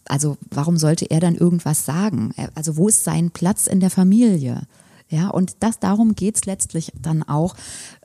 also 0.05 0.37
warum 0.51 0.77
sollte 0.77 1.05
er 1.05 1.19
dann 1.19 1.35
irgendwas 1.35 1.85
sagen? 1.85 2.33
Also 2.55 2.77
wo 2.77 2.87
ist 2.87 3.03
sein 3.03 3.31
Platz 3.31 3.67
in 3.67 3.79
der 3.79 3.89
Familie? 3.89 4.63
Ja, 5.09 5.29
und 5.29 5.57
das, 5.59 5.79
darum 5.79 6.15
geht's 6.15 6.45
letztlich 6.45 6.91
dann 6.99 7.21
auch, 7.23 7.55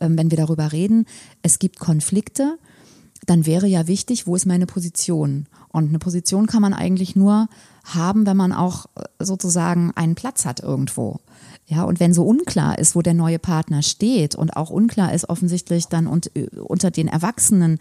ähm, 0.01 0.19
wenn 0.19 0.31
wir 0.31 0.37
darüber 0.37 0.73
reden. 0.73 1.07
Es 1.43 1.59
gibt 1.59 1.79
Konflikte, 1.79 2.59
dann 3.27 3.47
wäre 3.47 3.67
ja 3.67 3.87
wichtig, 3.87 4.27
wo 4.27 4.35
ist 4.35 4.47
meine 4.47 4.67
Position? 4.67 5.47
Und 5.69 5.89
eine 5.89 5.99
Position 5.99 6.47
kann 6.47 6.63
man 6.63 6.75
eigentlich 6.75 7.17
nur 7.17 7.49
haben, 7.85 8.27
wenn 8.27 8.37
man 8.37 8.53
auch 8.53 8.87
äh, 8.97 9.25
sozusagen 9.25 9.93
einen 9.95 10.15
Platz 10.15 10.45
hat 10.45 10.61
irgendwo. 10.61 11.21
Ja, 11.67 11.85
und 11.85 12.01
wenn 12.01 12.13
so 12.13 12.25
unklar 12.25 12.79
ist, 12.79 12.97
wo 12.97 13.03
der 13.03 13.15
neue 13.15 13.39
Partner 13.39 13.83
steht 13.83 14.35
und 14.35 14.57
auch 14.57 14.71
unklar 14.71 15.13
ist 15.15 15.29
offensichtlich 15.29 15.87
dann 15.87 16.07
und, 16.07 16.35
äh, 16.37 16.49
unter 16.59 16.91
den 16.91 17.09
Erwachsenen, 17.09 17.79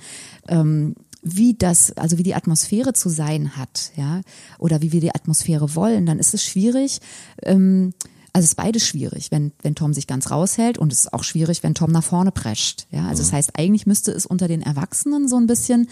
ähm, 0.48 0.96
wie 1.22 1.54
das, 1.54 1.92
also 1.98 2.18
wie 2.18 2.24
die 2.24 2.36
Atmosphäre 2.36 2.94
zu 2.94 3.10
sein 3.10 3.58
hat, 3.58 3.92
ja, 3.96 4.22
oder 4.58 4.82
wie 4.82 4.92
wir 4.92 5.02
die 5.02 5.14
Atmosphäre 5.14 5.76
wollen, 5.76 6.06
dann 6.06 6.20
ist 6.20 6.34
es 6.34 6.44
schwierig, 6.44 7.02
ähm, 7.44 7.94
also 8.34 8.44
es 8.44 8.52
ist 8.52 8.56
beides 8.56 8.86
schwierig, 8.86 9.32
wenn, 9.32 9.52
wenn 9.62 9.76
Tom 9.76 9.94
sich 9.94 10.08
ganz 10.08 10.32
raushält 10.32 10.78
und 10.78 10.92
es 10.92 11.02
ist 11.02 11.14
auch 11.14 11.24
schwierig, 11.24 11.64
wenn 11.64 11.76
Tom 11.76 11.92
nach 11.92 12.04
vorne 12.04 12.32
prescht. 12.32 12.88
Ja, 12.92 13.08
also 13.08 13.22
mhm. 13.22 13.26
das 13.26 13.34
heißt, 13.34 13.52
eigentlich 13.58 13.86
müsste 13.86 14.12
es 14.12 14.26
unter 14.26 14.48
den 14.48 14.62
Erwachsenen 14.62 15.28
so 15.28 15.38
ein 15.38 15.48
bisschen 15.48 15.90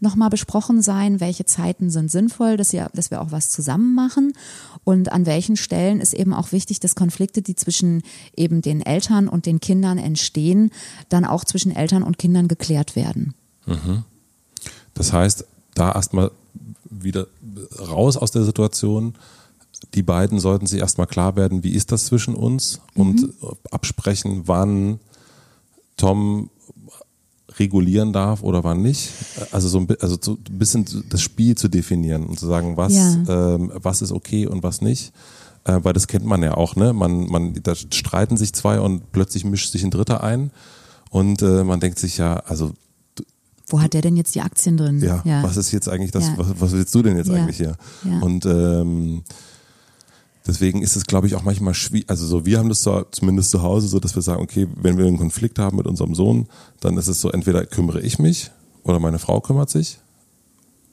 nochmal 0.00 0.30
besprochen 0.30 0.82
sein, 0.82 1.20
welche 1.20 1.44
Zeiten 1.44 1.90
sind 1.90 2.10
sinnvoll, 2.10 2.56
dass, 2.56 2.72
wir, 2.72 2.90
dass 2.94 3.10
wir 3.10 3.20
auch 3.20 3.32
was 3.32 3.50
zusammen 3.50 3.94
machen 3.94 4.32
und 4.84 5.12
an 5.12 5.26
welchen 5.26 5.56
Stellen 5.56 6.00
ist 6.00 6.14
eben 6.14 6.32
auch 6.32 6.52
wichtig, 6.52 6.80
dass 6.80 6.94
Konflikte, 6.94 7.42
die 7.42 7.56
zwischen 7.56 8.02
eben 8.36 8.62
den 8.62 8.80
Eltern 8.80 9.28
und 9.28 9.46
den 9.46 9.60
Kindern 9.60 9.98
entstehen, 9.98 10.70
dann 11.08 11.24
auch 11.24 11.44
zwischen 11.44 11.74
Eltern 11.74 12.02
und 12.02 12.18
Kindern 12.18 12.48
geklärt 12.48 12.96
werden. 12.96 13.34
Mhm. 13.66 14.04
Das 14.94 15.12
heißt, 15.12 15.44
da 15.74 15.92
erstmal 15.92 16.30
wieder 16.90 17.26
raus 17.78 18.16
aus 18.16 18.30
der 18.32 18.44
Situation, 18.44 19.14
die 19.94 20.02
beiden 20.02 20.38
sollten 20.38 20.66
sich 20.66 20.80
erstmal 20.80 21.06
klar 21.06 21.36
werden, 21.36 21.64
wie 21.64 21.72
ist 21.72 21.92
das 21.92 22.06
zwischen 22.06 22.34
uns 22.34 22.80
und 22.94 23.22
mhm. 23.22 23.32
absprechen, 23.70 24.42
wann 24.46 25.00
Tom 25.96 26.50
regulieren 27.58 28.12
darf 28.12 28.42
oder 28.42 28.64
wann 28.64 28.82
nicht. 28.82 29.10
Also 29.52 29.68
so 29.68 29.80
ein, 29.80 29.88
also 30.00 30.16
so 30.20 30.32
ein 30.32 30.58
bisschen 30.58 30.86
das 31.08 31.20
Spiel 31.20 31.56
zu 31.56 31.68
definieren 31.68 32.24
und 32.24 32.38
zu 32.38 32.46
sagen, 32.46 32.76
was, 32.76 32.94
ja. 32.94 33.14
ähm, 33.28 33.72
was 33.74 34.02
ist 34.02 34.12
okay 34.12 34.46
und 34.46 34.62
was 34.62 34.80
nicht. 34.80 35.12
Äh, 35.64 35.80
weil 35.82 35.92
das 35.92 36.06
kennt 36.06 36.24
man 36.24 36.42
ja 36.42 36.54
auch, 36.54 36.74
ne? 36.74 36.94
Man, 36.94 37.26
man, 37.26 37.54
da 37.62 37.74
streiten 37.74 38.38
sich 38.38 38.54
zwei 38.54 38.80
und 38.80 39.12
plötzlich 39.12 39.44
mischt 39.44 39.70
sich 39.70 39.84
ein 39.84 39.90
Dritter 39.90 40.22
ein 40.22 40.52
und 41.10 41.42
äh, 41.42 41.64
man 41.64 41.80
denkt 41.80 41.98
sich 41.98 42.16
ja, 42.16 42.36
also 42.36 42.72
wo 43.66 43.80
hat 43.80 43.94
der 43.94 44.02
denn 44.02 44.16
jetzt 44.16 44.34
die 44.34 44.40
Aktien 44.40 44.76
drin? 44.76 45.00
Ja, 45.00 45.22
ja. 45.24 45.42
was 45.42 45.56
ist 45.56 45.70
jetzt 45.70 45.88
eigentlich 45.88 46.10
das, 46.10 46.28
ja. 46.28 46.38
was, 46.38 46.60
was 46.60 46.72
willst 46.72 46.94
du 46.94 47.02
denn 47.02 47.16
jetzt 47.16 47.28
ja. 47.28 47.34
eigentlich 47.34 47.56
hier? 47.56 47.76
Und 48.20 48.44
ähm, 48.46 49.22
Deswegen 50.50 50.82
ist 50.82 50.96
es, 50.96 51.06
glaube 51.06 51.28
ich, 51.28 51.36
auch 51.36 51.44
manchmal 51.44 51.74
schwierig. 51.74 52.10
Also 52.10 52.26
so, 52.26 52.44
wir 52.44 52.58
haben 52.58 52.68
das 52.68 52.82
so, 52.82 53.04
zumindest 53.12 53.52
zu 53.52 53.62
Hause, 53.62 53.86
so 53.86 54.00
dass 54.00 54.16
wir 54.16 54.22
sagen, 54.22 54.42
okay, 54.42 54.66
wenn 54.74 54.98
wir 54.98 55.06
einen 55.06 55.16
Konflikt 55.16 55.60
haben 55.60 55.76
mit 55.76 55.86
unserem 55.86 56.16
Sohn, 56.16 56.48
dann 56.80 56.98
ist 56.98 57.06
es 57.06 57.20
so, 57.20 57.30
entweder 57.30 57.64
kümmere 57.64 58.00
ich 58.00 58.18
mich 58.18 58.50
oder 58.82 58.98
meine 58.98 59.20
Frau 59.20 59.40
kümmert 59.40 59.70
sich. 59.70 60.00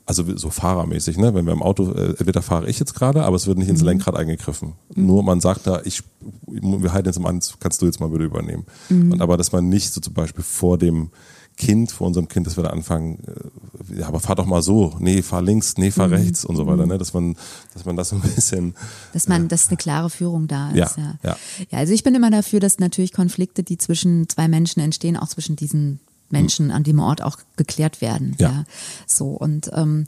Also 0.05 0.23
so 0.37 0.51
fahrermäßig, 0.51 1.17
ne? 1.17 1.33
Wenn 1.33 1.47
wir 1.47 1.53
im 1.53 1.63
Auto, 1.63 1.91
äh, 1.91 2.09
entweder 2.19 2.43
fahre 2.43 2.69
ich 2.69 2.77
jetzt 2.77 2.93
gerade, 2.93 3.23
aber 3.23 3.35
es 3.35 3.47
wird 3.47 3.57
nicht 3.57 3.67
ins 3.67 3.81
mhm. 3.81 3.87
Lenkrad 3.87 4.15
eingegriffen. 4.15 4.73
Mhm. 4.93 5.07
Nur 5.07 5.23
man 5.23 5.41
sagt 5.41 5.65
da, 5.65 5.81
ich, 5.83 6.03
wir 6.45 6.93
halten 6.93 7.07
jetzt 7.07 7.19
mal 7.19 7.29
an, 7.29 7.41
kannst 7.59 7.81
du 7.81 7.87
jetzt 7.87 7.99
mal 7.99 8.09
bitte 8.09 8.25
übernehmen. 8.25 8.67
Mhm. 8.89 9.13
Und 9.13 9.21
aber, 9.21 9.37
dass 9.37 9.51
man 9.51 9.69
nicht 9.69 9.91
so 9.91 9.99
zum 9.99 10.13
Beispiel 10.13 10.43
vor 10.43 10.77
dem 10.77 11.09
Kind, 11.57 11.91
vor 11.91 12.07
unserem 12.07 12.27
Kind, 12.27 12.45
dass 12.45 12.55
wir 12.55 12.63
da 12.63 12.69
anfangen, 12.69 13.19
äh, 13.25 13.99
ja, 13.99 14.07
aber 14.07 14.19
fahr 14.19 14.35
doch 14.35 14.45
mal 14.45 14.61
so, 14.61 14.95
nee, 14.99 15.23
fahr 15.23 15.41
links, 15.41 15.75
nee, 15.77 15.89
fahr 15.89 16.07
mhm. 16.07 16.13
rechts 16.13 16.45
und 16.45 16.55
so 16.55 16.67
weiter, 16.67 16.85
ne? 16.85 16.97
Dass 16.97 17.13
man, 17.13 17.35
dass 17.73 17.83
man 17.83 17.95
das 17.95 18.09
so 18.09 18.15
ein 18.15 18.21
bisschen. 18.21 18.75
Dass 19.11 19.27
man, 19.27 19.45
äh, 19.45 19.47
dass 19.47 19.67
eine 19.67 19.77
klare 19.77 20.09
Führung 20.09 20.47
da 20.47 20.69
ist, 20.69 20.77
ja, 20.77 20.87
ja. 20.97 21.15
Ja, 21.23 21.37
ja 21.71 21.79
also 21.79 21.93
ich 21.93 22.03
bin 22.03 22.13
immer 22.13 22.29
dafür, 22.29 22.59
dass 22.59 22.77
natürlich 22.77 23.11
Konflikte, 23.11 23.63
die 23.63 23.77
zwischen 23.77 24.29
zwei 24.29 24.47
Menschen 24.47 24.81
entstehen, 24.81 25.17
auch 25.17 25.27
zwischen 25.27 25.55
diesen 25.55 25.99
Menschen 26.29 26.71
an 26.71 26.83
dem 26.83 26.99
Ort 26.99 27.21
auch 27.21 27.37
geklärt 27.55 28.01
werden. 28.01 28.35
Ja. 28.39 28.49
ja. 28.49 28.63
So 29.05 29.27
und 29.27 29.69
ähm, 29.73 30.07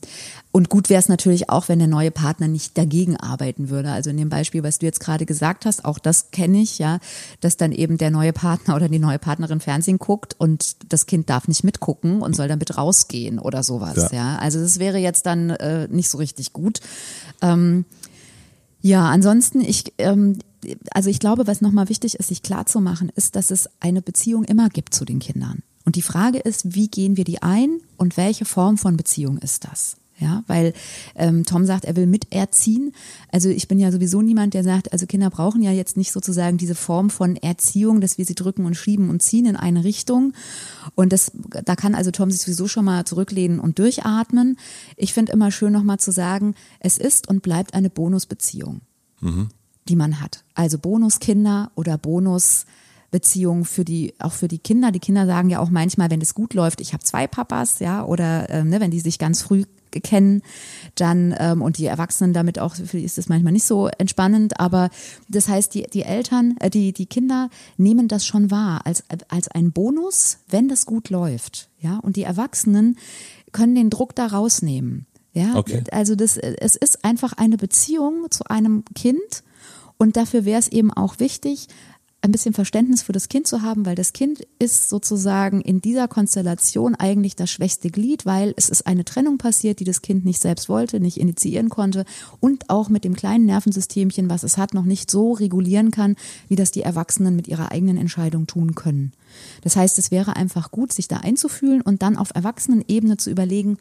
und 0.51 0.69
gut 0.69 0.89
wäre 0.89 0.99
es 0.99 1.09
natürlich 1.09 1.49
auch, 1.49 1.69
wenn 1.69 1.79
der 1.79 1.87
neue 1.87 2.11
Partner 2.11 2.47
nicht 2.47 2.77
dagegen 2.77 3.17
arbeiten 3.17 3.69
würde. 3.69 3.91
Also 3.91 4.09
in 4.09 4.17
dem 4.17 4.29
Beispiel, 4.29 4.63
was 4.63 4.79
du 4.79 4.87
jetzt 4.87 4.99
gerade 4.99 5.25
gesagt 5.25 5.65
hast, 5.65 5.85
auch 5.85 5.99
das 5.99 6.31
kenne 6.31 6.59
ich, 6.59 6.79
ja, 6.79 6.99
dass 7.39 7.55
dann 7.55 7.71
eben 7.71 7.97
der 7.97 8.09
neue 8.11 8.33
Partner 8.33 8.75
oder 8.75 8.89
die 8.89 8.99
neue 8.99 9.19
Partnerin 9.19 9.59
Fernsehen 9.59 9.99
guckt 9.99 10.35
und 10.37 10.75
das 10.91 11.05
Kind 11.05 11.29
darf 11.29 11.47
nicht 11.47 11.63
mitgucken 11.63 12.21
und 12.21 12.35
soll 12.35 12.47
damit 12.47 12.77
rausgehen 12.77 13.39
oder 13.39 13.63
sowas. 13.63 14.09
Ja, 14.11 14.17
ja. 14.17 14.37
also 14.37 14.59
das 14.59 14.79
wäre 14.79 14.97
jetzt 14.97 15.25
dann 15.25 15.51
äh, 15.51 15.87
nicht 15.89 16.09
so 16.09 16.17
richtig 16.17 16.53
gut. 16.53 16.79
Ähm, 17.41 17.85
ja, 18.81 19.09
ansonsten 19.09 19.61
ich 19.61 19.93
ähm, 19.97 20.39
also 20.91 21.09
ich 21.09 21.19
glaube, 21.19 21.47
was 21.47 21.61
nochmal 21.61 21.89
wichtig 21.89 22.15
ist, 22.15 22.27
sich 22.27 22.43
klar 22.43 22.65
zu 22.65 22.81
machen, 22.81 23.11
ist, 23.15 23.35
dass 23.35 23.51
es 23.51 23.69
eine 23.79 24.01
Beziehung 24.01 24.43
immer 24.43 24.69
gibt 24.69 24.93
zu 24.93 25.05
den 25.05 25.19
Kindern. 25.19 25.63
Und 25.89 25.95
die 25.95 26.03
Frage 26.03 26.37
ist, 26.37 26.75
wie 26.75 26.87
gehen 26.87 27.17
wir 27.17 27.23
die 27.23 27.41
ein 27.41 27.79
und 27.97 28.15
welche 28.15 28.45
Form 28.45 28.77
von 28.77 28.95
Beziehung 28.95 29.39
ist 29.39 29.63
das? 29.63 29.97
Ja, 30.19 30.43
weil 30.45 30.73
ähm, 31.15 31.45
Tom 31.45 31.65
sagt, 31.65 31.83
er 31.83 31.95
will 31.95 32.05
miterziehen. 32.05 32.93
Also 33.31 33.49
ich 33.49 33.67
bin 33.67 33.79
ja 33.79 33.91
sowieso 33.91 34.21
niemand, 34.21 34.53
der 34.53 34.63
sagt, 34.63 34.93
also 34.93 35.07
Kinder 35.07 35.31
brauchen 35.31 35.63
ja 35.63 35.71
jetzt 35.71 35.97
nicht 35.97 36.11
sozusagen 36.11 36.59
diese 36.59 36.75
Form 36.75 37.09
von 37.09 37.37
Erziehung, 37.37 38.01
dass 38.01 38.19
wir 38.19 38.25
sie 38.25 38.35
drücken 38.35 38.67
und 38.67 38.75
schieben 38.75 39.09
und 39.09 39.23
ziehen 39.23 39.47
in 39.47 39.55
eine 39.55 39.83
Richtung. 39.83 40.33
Und 40.93 41.11
das, 41.11 41.31
da 41.65 41.75
kann 41.75 41.95
also 41.95 42.11
Tom 42.11 42.29
sich 42.29 42.41
sowieso 42.41 42.67
schon 42.67 42.85
mal 42.85 43.05
zurücklehnen 43.05 43.59
und 43.59 43.79
durchatmen. 43.79 44.59
Ich 44.95 45.15
finde 45.15 45.31
immer 45.31 45.49
schön 45.49 45.73
nochmal 45.73 45.99
zu 45.99 46.11
sagen, 46.11 46.53
es 46.79 46.99
ist 46.99 47.27
und 47.27 47.41
bleibt 47.41 47.73
eine 47.73 47.89
Bonusbeziehung, 47.89 48.81
mhm. 49.21 49.49
die 49.87 49.95
man 49.95 50.21
hat. 50.21 50.43
Also 50.53 50.77
Bonuskinder 50.77 51.71
oder 51.73 51.97
Bonus 51.97 52.67
Beziehung 53.11 53.65
für 53.65 53.85
die, 53.85 54.13
auch 54.19 54.33
für 54.33 54.47
die 54.47 54.59
Kinder. 54.59 54.91
Die 54.91 54.99
Kinder 54.99 55.25
sagen 55.25 55.49
ja 55.49 55.59
auch 55.59 55.69
manchmal, 55.69 56.09
wenn 56.11 56.21
es 56.21 56.35
gut 56.35 56.53
läuft, 56.53 56.81
ich 56.81 56.93
habe 56.93 57.03
zwei 57.03 57.27
Papas, 57.27 57.79
ja, 57.79 58.03
oder 58.03 58.49
ähm, 58.49 58.69
ne, 58.69 58.79
wenn 58.79 58.91
die 58.91 58.99
sich 58.99 59.19
ganz 59.19 59.41
früh 59.41 59.63
kennen, 59.91 60.43
dann 60.95 61.35
ähm, 61.39 61.61
und 61.63 61.79
die 61.79 61.87
Erwachsenen 61.87 62.33
damit 62.33 62.59
auch, 62.59 62.75
für 62.75 62.97
die 62.97 63.03
ist 63.03 63.17
es 63.17 63.29
manchmal 63.29 63.53
nicht 63.53 63.65
so 63.65 63.87
entspannend, 63.87 64.59
aber 64.59 64.89
das 65.27 65.47
heißt, 65.47 65.73
die, 65.73 65.83
die 65.83 66.03
Eltern, 66.03 66.55
äh, 66.59 66.69
die, 66.69 66.93
die 66.93 67.07
Kinder 67.07 67.49
nehmen 67.77 68.07
das 68.07 68.25
schon 68.25 68.51
wahr 68.51 68.81
als, 68.85 69.03
als 69.29 69.47
ein 69.47 69.71
Bonus, 69.71 70.37
wenn 70.47 70.67
das 70.67 70.85
gut 70.85 71.09
läuft. 71.09 71.69
Ja, 71.79 71.97
und 71.97 72.17
die 72.17 72.23
Erwachsenen 72.23 72.97
können 73.51 73.73
den 73.73 73.89
Druck 73.89 74.15
da 74.15 74.27
rausnehmen. 74.27 75.07
Ja, 75.33 75.55
okay. 75.55 75.83
also 75.91 76.15
das, 76.15 76.37
es 76.37 76.75
ist 76.75 77.05
einfach 77.05 77.33
eine 77.33 77.57
Beziehung 77.57 78.29
zu 78.29 78.45
einem 78.45 78.83
Kind 78.95 79.43
und 79.97 80.17
dafür 80.17 80.45
wäre 80.45 80.59
es 80.59 80.69
eben 80.69 80.91
auch 80.91 81.19
wichtig, 81.19 81.67
ein 82.21 82.31
bisschen 82.31 82.53
Verständnis 82.53 83.01
für 83.01 83.13
das 83.13 83.29
Kind 83.29 83.47
zu 83.47 83.61
haben, 83.61 83.85
weil 83.85 83.95
das 83.95 84.11
Kind 84.11 84.45
ist 84.59 84.89
sozusagen 84.89 85.61
in 85.61 85.81
dieser 85.81 86.07
Konstellation 86.07 86.95
eigentlich 86.95 87.35
das 87.35 87.49
schwächste 87.49 87.89
Glied, 87.89 88.25
weil 88.25 88.53
es 88.57 88.69
ist 88.69 88.87
eine 88.87 89.05
Trennung 89.05 89.37
passiert, 89.37 89.79
die 89.79 89.85
das 89.85 90.01
Kind 90.01 90.25
nicht 90.25 90.41
selbst 90.41 90.67
wollte, 90.67 90.99
nicht 90.99 91.17
initiieren 91.17 91.69
konnte 91.69 92.03
und 92.41 92.69
auch 92.69 92.89
mit 92.89 93.05
dem 93.05 93.15
kleinen 93.15 93.45
Nervensystemchen, 93.45 94.29
was 94.29 94.43
es 94.43 94.57
hat, 94.57 94.73
noch 94.73 94.83
nicht 94.83 95.09
so 95.09 95.31
regulieren 95.31 95.91
kann, 95.91 96.15
wie 96.49 96.57
das 96.57 96.71
die 96.71 96.81
Erwachsenen 96.81 97.35
mit 97.37 97.47
ihrer 97.47 97.71
eigenen 97.71 97.97
Entscheidung 97.97 98.47
tun 98.47 98.75
können. 98.75 99.13
Das 99.61 99.77
heißt, 99.77 99.97
es 99.97 100.11
wäre 100.11 100.35
einfach 100.35 100.71
gut, 100.71 100.91
sich 100.91 101.07
da 101.07 101.17
einzufühlen 101.17 101.81
und 101.81 102.01
dann 102.01 102.17
auf 102.17 102.31
Erwachsenenebene 102.35 103.15
zu 103.15 103.29
überlegen, 103.29 103.77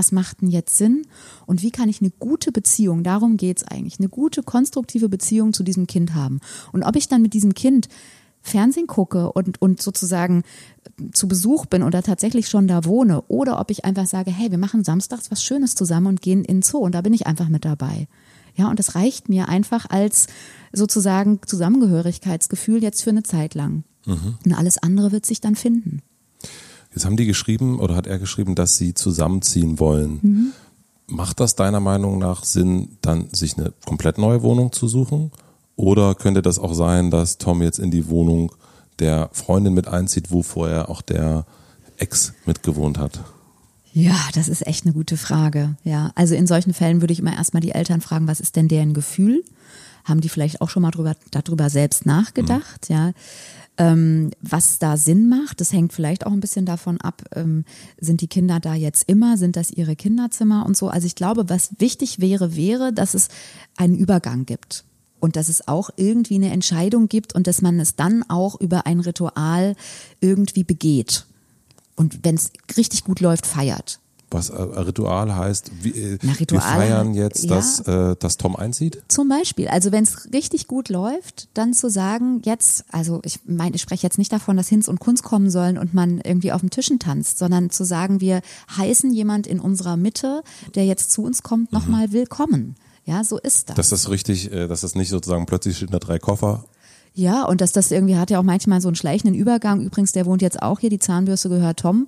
was 0.00 0.12
macht 0.12 0.40
denn 0.40 0.48
jetzt 0.48 0.78
Sinn 0.78 1.02
und 1.44 1.60
wie 1.60 1.70
kann 1.70 1.90
ich 1.90 2.00
eine 2.00 2.10
gute 2.10 2.52
Beziehung, 2.52 3.02
darum 3.02 3.36
geht's 3.36 3.64
eigentlich, 3.64 3.98
eine 3.98 4.08
gute, 4.08 4.42
konstruktive 4.42 5.10
Beziehung 5.10 5.52
zu 5.52 5.62
diesem 5.62 5.86
Kind 5.86 6.14
haben. 6.14 6.40
Und 6.72 6.84
ob 6.84 6.96
ich 6.96 7.06
dann 7.06 7.20
mit 7.20 7.34
diesem 7.34 7.52
Kind 7.52 7.88
Fernsehen 8.40 8.86
gucke 8.86 9.30
und, 9.30 9.60
und 9.60 9.82
sozusagen 9.82 10.44
zu 11.12 11.28
Besuch 11.28 11.66
bin 11.66 11.82
oder 11.82 12.02
tatsächlich 12.02 12.48
schon 12.48 12.66
da 12.66 12.86
wohne 12.86 13.20
oder 13.28 13.60
ob 13.60 13.70
ich 13.70 13.84
einfach 13.84 14.06
sage, 14.06 14.30
hey, 14.30 14.50
wir 14.50 14.56
machen 14.56 14.84
samstags 14.84 15.30
was 15.30 15.44
Schönes 15.44 15.74
zusammen 15.74 16.06
und 16.06 16.22
gehen 16.22 16.46
in 16.46 16.56
den 16.56 16.62
Zoo 16.62 16.78
und 16.78 16.94
da 16.94 17.02
bin 17.02 17.12
ich 17.12 17.26
einfach 17.26 17.50
mit 17.50 17.66
dabei. 17.66 18.08
Ja, 18.54 18.70
und 18.70 18.78
das 18.78 18.94
reicht 18.94 19.28
mir 19.28 19.50
einfach 19.50 19.90
als 19.90 20.28
sozusagen 20.72 21.40
Zusammengehörigkeitsgefühl 21.44 22.82
jetzt 22.82 23.02
für 23.02 23.10
eine 23.10 23.22
Zeit 23.22 23.54
lang. 23.54 23.84
Mhm. 24.06 24.38
Und 24.46 24.54
alles 24.54 24.78
andere 24.78 25.12
wird 25.12 25.26
sich 25.26 25.42
dann 25.42 25.56
finden. 25.56 26.00
Jetzt 26.92 27.04
haben 27.04 27.16
die 27.16 27.26
geschrieben 27.26 27.78
oder 27.78 27.94
hat 27.94 28.06
er 28.06 28.18
geschrieben, 28.18 28.54
dass 28.54 28.76
sie 28.76 28.94
zusammenziehen 28.94 29.78
wollen. 29.78 30.18
Mhm. 30.22 30.52
Macht 31.06 31.40
das 31.40 31.56
deiner 31.56 31.80
Meinung 31.80 32.18
nach 32.18 32.44
Sinn, 32.44 32.96
dann 33.00 33.28
sich 33.32 33.56
eine 33.56 33.72
komplett 33.84 34.18
neue 34.18 34.42
Wohnung 34.42 34.72
zu 34.72 34.88
suchen? 34.88 35.32
Oder 35.76 36.14
könnte 36.14 36.42
das 36.42 36.58
auch 36.58 36.74
sein, 36.74 37.10
dass 37.10 37.38
Tom 37.38 37.62
jetzt 37.62 37.78
in 37.78 37.90
die 37.90 38.08
Wohnung 38.08 38.52
der 38.98 39.30
Freundin 39.32 39.74
mit 39.74 39.88
einzieht, 39.88 40.30
wo 40.30 40.42
vorher 40.42 40.88
auch 40.90 41.02
der 41.02 41.46
Ex 41.96 42.32
mitgewohnt 42.44 42.98
hat? 42.98 43.20
Ja, 43.92 44.16
das 44.34 44.48
ist 44.48 44.66
echt 44.66 44.84
eine 44.84 44.92
gute 44.92 45.16
Frage. 45.16 45.76
Ja, 45.82 46.12
also 46.14 46.34
in 46.34 46.46
solchen 46.46 46.74
Fällen 46.74 47.00
würde 47.00 47.12
ich 47.12 47.18
immer 47.18 47.32
erstmal 47.32 47.60
die 47.60 47.72
Eltern 47.72 48.00
fragen, 48.00 48.28
was 48.28 48.40
ist 48.40 48.56
denn 48.56 48.68
deren 48.68 48.94
Gefühl? 48.94 49.42
Haben 50.04 50.20
die 50.20 50.28
vielleicht 50.28 50.60
auch 50.60 50.70
schon 50.70 50.82
mal 50.82 50.90
drüber, 50.90 51.14
darüber 51.30 51.70
selbst 51.70 52.06
nachgedacht? 52.06 52.88
Mhm. 52.88 52.94
Ja, 52.94 53.12
ähm, 53.80 54.30
was 54.42 54.78
da 54.78 54.98
Sinn 54.98 55.30
macht, 55.30 55.62
das 55.62 55.72
hängt 55.72 55.94
vielleicht 55.94 56.26
auch 56.26 56.32
ein 56.32 56.40
bisschen 56.40 56.66
davon 56.66 57.00
ab, 57.00 57.22
ähm, 57.34 57.64
sind 57.98 58.20
die 58.20 58.28
Kinder 58.28 58.60
da 58.60 58.74
jetzt 58.74 59.08
immer, 59.08 59.38
sind 59.38 59.56
das 59.56 59.70
ihre 59.70 59.96
Kinderzimmer 59.96 60.66
und 60.66 60.76
so. 60.76 60.88
Also 60.88 61.06
ich 61.06 61.14
glaube, 61.14 61.48
was 61.48 61.70
wichtig 61.78 62.20
wäre, 62.20 62.54
wäre, 62.56 62.92
dass 62.92 63.14
es 63.14 63.28
einen 63.78 63.96
Übergang 63.96 64.44
gibt 64.44 64.84
und 65.18 65.34
dass 65.34 65.48
es 65.48 65.66
auch 65.66 65.88
irgendwie 65.96 66.34
eine 66.34 66.50
Entscheidung 66.50 67.08
gibt 67.08 67.34
und 67.34 67.46
dass 67.46 67.62
man 67.62 67.80
es 67.80 67.96
dann 67.96 68.22
auch 68.28 68.60
über 68.60 68.84
ein 68.84 69.00
Ritual 69.00 69.74
irgendwie 70.20 70.64
begeht. 70.64 71.24
Und 71.96 72.22
wenn 72.22 72.34
es 72.34 72.52
richtig 72.76 73.02
gut 73.04 73.20
läuft, 73.20 73.46
feiert 73.46 73.98
was 74.30 74.50
äh, 74.50 74.60
Ritual 74.60 75.34
heißt, 75.34 75.70
wie, 75.82 75.90
äh, 75.90 76.18
Na, 76.22 76.32
Ritual, 76.32 76.60
wir 76.60 76.60
feiern 76.60 77.14
jetzt, 77.14 77.44
ja. 77.44 77.56
dass, 77.56 77.80
äh, 77.80 78.16
dass 78.16 78.36
Tom 78.36 78.56
einzieht? 78.56 79.02
Zum 79.08 79.28
Beispiel, 79.28 79.68
also 79.68 79.92
wenn 79.92 80.04
es 80.04 80.32
richtig 80.32 80.66
gut 80.68 80.88
läuft, 80.88 81.48
dann 81.54 81.74
zu 81.74 81.90
sagen, 81.90 82.42
jetzt, 82.44 82.84
also 82.92 83.20
ich 83.24 83.40
meine, 83.46 83.76
ich 83.76 83.82
spreche 83.82 84.06
jetzt 84.06 84.18
nicht 84.18 84.32
davon, 84.32 84.56
dass 84.56 84.68
Hinz 84.68 84.88
und 84.88 85.00
Kunst 85.00 85.22
kommen 85.22 85.50
sollen 85.50 85.78
und 85.78 85.94
man 85.94 86.20
irgendwie 86.20 86.52
auf 86.52 86.60
dem 86.60 86.70
Tischen 86.70 86.98
tanzt, 86.98 87.38
sondern 87.38 87.70
zu 87.70 87.84
sagen, 87.84 88.20
wir 88.20 88.40
heißen 88.76 89.12
jemand 89.12 89.46
in 89.46 89.60
unserer 89.60 89.96
Mitte, 89.96 90.42
der 90.74 90.86
jetzt 90.86 91.10
zu 91.10 91.22
uns 91.22 91.42
kommt, 91.42 91.72
nochmal 91.72 92.08
mhm. 92.08 92.12
willkommen. 92.12 92.76
Ja, 93.04 93.24
so 93.24 93.38
ist 93.38 93.70
das. 93.70 93.76
Dass 93.76 93.88
das 93.90 94.10
richtig, 94.10 94.52
äh, 94.52 94.68
dass 94.68 94.82
das 94.82 94.94
nicht 94.94 95.08
sozusagen 95.08 95.46
plötzlich 95.46 95.76
stehen 95.76 95.90
da 95.90 95.98
drei 95.98 96.18
Koffer 96.18 96.64
ja, 97.12 97.44
und 97.44 97.60
dass 97.60 97.72
das 97.72 97.90
irgendwie 97.90 98.16
hat 98.16 98.30
ja 98.30 98.38
auch 98.38 98.44
manchmal 98.44 98.80
so 98.80 98.88
einen 98.88 98.94
schleichenden 98.94 99.38
Übergang. 99.38 99.80
Übrigens, 99.82 100.12
der 100.12 100.26
wohnt 100.26 100.42
jetzt 100.42 100.62
auch 100.62 100.78
hier, 100.78 100.90
die 100.90 101.00
Zahnbürste 101.00 101.48
gehört 101.48 101.80
Tom. 101.80 102.06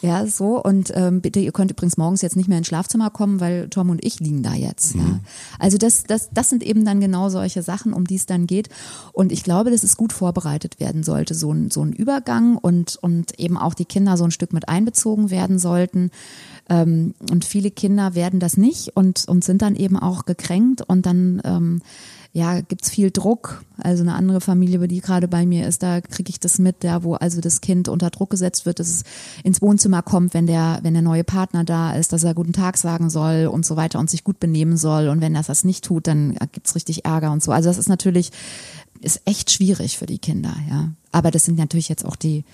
Ja, 0.00 0.26
so. 0.26 0.62
Und 0.62 0.92
ähm, 0.94 1.20
bitte, 1.20 1.40
ihr 1.40 1.50
könnt 1.50 1.72
übrigens 1.72 1.96
morgens 1.96 2.22
jetzt 2.22 2.36
nicht 2.36 2.48
mehr 2.48 2.58
ins 2.58 2.68
Schlafzimmer 2.68 3.10
kommen, 3.10 3.40
weil 3.40 3.68
Tom 3.68 3.90
und 3.90 4.04
ich 4.04 4.20
liegen 4.20 4.42
da 4.42 4.54
jetzt. 4.54 4.94
Mhm. 4.94 5.00
Ja. 5.00 5.20
Also 5.58 5.76
das, 5.76 6.04
das, 6.04 6.30
das 6.32 6.50
sind 6.50 6.62
eben 6.62 6.84
dann 6.84 7.00
genau 7.00 7.30
solche 7.30 7.62
Sachen, 7.62 7.92
um 7.92 8.06
die 8.06 8.14
es 8.14 8.26
dann 8.26 8.46
geht. 8.46 8.68
Und 9.12 9.32
ich 9.32 9.42
glaube, 9.42 9.70
dass 9.70 9.82
es 9.82 9.96
gut 9.96 10.12
vorbereitet 10.12 10.78
werden 10.78 11.02
sollte, 11.02 11.34
so 11.34 11.52
ein, 11.52 11.70
so 11.70 11.82
ein 11.82 11.92
Übergang 11.92 12.56
und, 12.56 12.96
und 13.02 13.38
eben 13.40 13.58
auch 13.58 13.74
die 13.74 13.86
Kinder 13.86 14.16
so 14.16 14.24
ein 14.24 14.30
Stück 14.30 14.52
mit 14.52 14.68
einbezogen 14.68 15.30
werden 15.30 15.58
sollten. 15.58 16.10
Ähm, 16.68 17.14
und 17.30 17.44
viele 17.44 17.72
Kinder 17.72 18.14
werden 18.14 18.38
das 18.38 18.56
nicht 18.56 18.96
und, 18.96 19.26
und 19.26 19.42
sind 19.42 19.62
dann 19.62 19.74
eben 19.74 19.98
auch 19.98 20.24
gekränkt 20.24 20.80
und 20.82 21.06
dann 21.06 21.42
ähm, 21.44 21.82
ja, 22.34 22.60
gibt's 22.62 22.90
viel 22.90 23.12
Druck. 23.12 23.64
Also 23.78 24.02
eine 24.02 24.14
andere 24.14 24.40
Familie, 24.40 24.86
die 24.88 25.00
gerade 25.00 25.28
bei 25.28 25.46
mir 25.46 25.68
ist, 25.68 25.84
da 25.84 26.00
kriege 26.00 26.30
ich 26.30 26.40
das 26.40 26.58
mit, 26.58 26.82
ja, 26.82 27.04
wo 27.04 27.14
also 27.14 27.40
das 27.40 27.60
Kind 27.60 27.88
unter 27.88 28.10
Druck 28.10 28.30
gesetzt 28.30 28.66
wird, 28.66 28.80
dass 28.80 28.88
es 28.88 29.04
ins 29.44 29.62
Wohnzimmer 29.62 30.02
kommt, 30.02 30.34
wenn 30.34 30.48
der, 30.48 30.80
wenn 30.82 30.94
der 30.94 31.02
neue 31.02 31.22
Partner 31.22 31.62
da 31.62 31.94
ist, 31.94 32.12
dass 32.12 32.24
er 32.24 32.34
guten 32.34 32.52
Tag 32.52 32.76
sagen 32.76 33.08
soll 33.08 33.46
und 33.46 33.64
so 33.64 33.76
weiter 33.76 34.00
und 34.00 34.10
sich 34.10 34.24
gut 34.24 34.40
benehmen 34.40 34.76
soll. 34.76 35.08
Und 35.08 35.20
wenn 35.20 35.36
er 35.36 35.44
das 35.44 35.62
nicht 35.62 35.84
tut, 35.84 36.08
dann 36.08 36.36
gibt's 36.50 36.74
richtig 36.74 37.04
Ärger 37.04 37.30
und 37.30 37.40
so. 37.40 37.52
Also 37.52 37.68
das 37.68 37.78
ist 37.78 37.88
natürlich, 37.88 38.32
ist 39.00 39.20
echt 39.26 39.52
schwierig 39.52 39.96
für 39.96 40.06
die 40.06 40.18
Kinder, 40.18 40.56
ja. 40.68 40.90
Aber 41.12 41.30
das 41.30 41.44
sind 41.44 41.56
natürlich 41.56 41.88
jetzt 41.88 42.04
auch 42.04 42.16
die, 42.16 42.44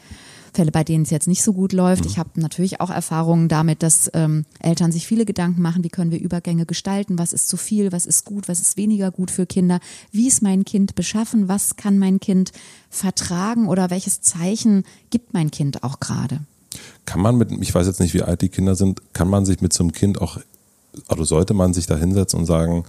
Fälle, 0.52 0.72
bei 0.72 0.84
denen 0.84 1.04
es 1.04 1.10
jetzt 1.10 1.28
nicht 1.28 1.42
so 1.42 1.52
gut 1.52 1.72
läuft. 1.72 2.06
Ich 2.06 2.16
mhm. 2.16 2.20
habe 2.20 2.40
natürlich 2.40 2.80
auch 2.80 2.90
Erfahrungen 2.90 3.48
damit, 3.48 3.82
dass 3.82 4.10
ähm, 4.14 4.44
Eltern 4.60 4.92
sich 4.92 5.06
viele 5.06 5.24
Gedanken 5.24 5.62
machen, 5.62 5.84
wie 5.84 5.88
können 5.88 6.10
wir 6.10 6.20
Übergänge 6.20 6.66
gestalten, 6.66 7.18
was 7.18 7.32
ist 7.32 7.48
zu 7.48 7.56
viel, 7.56 7.92
was 7.92 8.06
ist 8.06 8.24
gut, 8.24 8.48
was 8.48 8.60
ist 8.60 8.76
weniger 8.76 9.10
gut 9.10 9.30
für 9.30 9.46
Kinder, 9.46 9.80
wie 10.12 10.28
ist 10.28 10.42
mein 10.42 10.64
Kind 10.64 10.94
beschaffen, 10.94 11.48
was 11.48 11.76
kann 11.76 11.98
mein 11.98 12.20
Kind 12.20 12.52
vertragen? 12.88 13.68
Oder 13.68 13.90
welches 13.90 14.20
Zeichen 14.20 14.84
gibt 15.10 15.34
mein 15.34 15.50
Kind 15.50 15.82
auch 15.82 16.00
gerade. 16.00 16.40
Kann 17.04 17.20
man 17.20 17.36
mit, 17.36 17.50
ich 17.60 17.74
weiß 17.74 17.86
jetzt 17.86 18.00
nicht, 18.00 18.14
wie 18.14 18.22
alt 18.22 18.42
die 18.42 18.48
Kinder 18.48 18.74
sind, 18.74 19.02
kann 19.12 19.28
man 19.28 19.44
sich 19.44 19.60
mit 19.60 19.72
so 19.72 19.82
einem 19.82 19.92
Kind 19.92 20.20
auch, 20.20 20.38
also 21.08 21.24
sollte 21.24 21.54
man 21.54 21.74
sich 21.74 21.86
da 21.86 21.96
hinsetzen 21.96 22.40
und 22.40 22.46
sagen, 22.46 22.84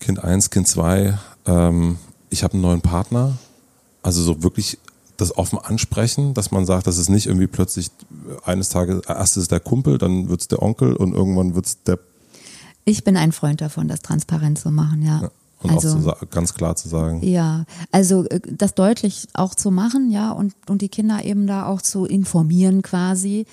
Kind 0.00 0.22
1, 0.22 0.50
Kind 0.50 0.68
2, 0.68 1.18
ähm, 1.46 1.98
ich 2.28 2.42
habe 2.42 2.54
einen 2.54 2.62
neuen 2.62 2.80
Partner, 2.80 3.38
also 4.02 4.22
so 4.22 4.42
wirklich 4.42 4.78
das 5.22 5.36
offen 5.36 5.58
ansprechen, 5.58 6.34
dass 6.34 6.50
man 6.50 6.66
sagt, 6.66 6.86
dass 6.86 6.98
es 6.98 7.08
nicht 7.08 7.26
irgendwie 7.26 7.46
plötzlich 7.46 7.90
eines 8.44 8.68
Tages, 8.68 9.02
erst 9.06 9.36
ist 9.36 9.44
es 9.44 9.48
der 9.48 9.60
Kumpel, 9.60 9.98
dann 9.98 10.28
wird 10.28 10.42
es 10.42 10.48
der 10.48 10.62
Onkel 10.62 10.94
und 10.94 11.14
irgendwann 11.14 11.54
wird 11.54 11.66
es 11.66 11.82
der. 11.82 11.98
Ich 12.84 13.04
bin 13.04 13.16
ein 13.16 13.32
Freund 13.32 13.60
davon, 13.60 13.88
das 13.88 14.00
transparent 14.00 14.58
zu 14.58 14.70
machen, 14.70 15.02
ja. 15.02 15.22
ja. 15.22 15.30
Und 15.62 15.70
also, 15.70 16.10
auch 16.10 16.28
ganz 16.30 16.54
klar 16.54 16.74
zu 16.74 16.88
sagen. 16.88 17.22
Ja, 17.22 17.64
also 17.92 18.24
äh, 18.24 18.40
das 18.50 18.74
deutlich 18.74 19.28
auch 19.34 19.54
zu 19.54 19.70
machen, 19.70 20.10
ja, 20.10 20.32
und, 20.32 20.54
und 20.68 20.82
die 20.82 20.88
Kinder 20.88 21.24
eben 21.24 21.46
da 21.46 21.66
auch 21.66 21.80
zu 21.80 22.04
informieren 22.04 22.82
quasi. 22.82 23.46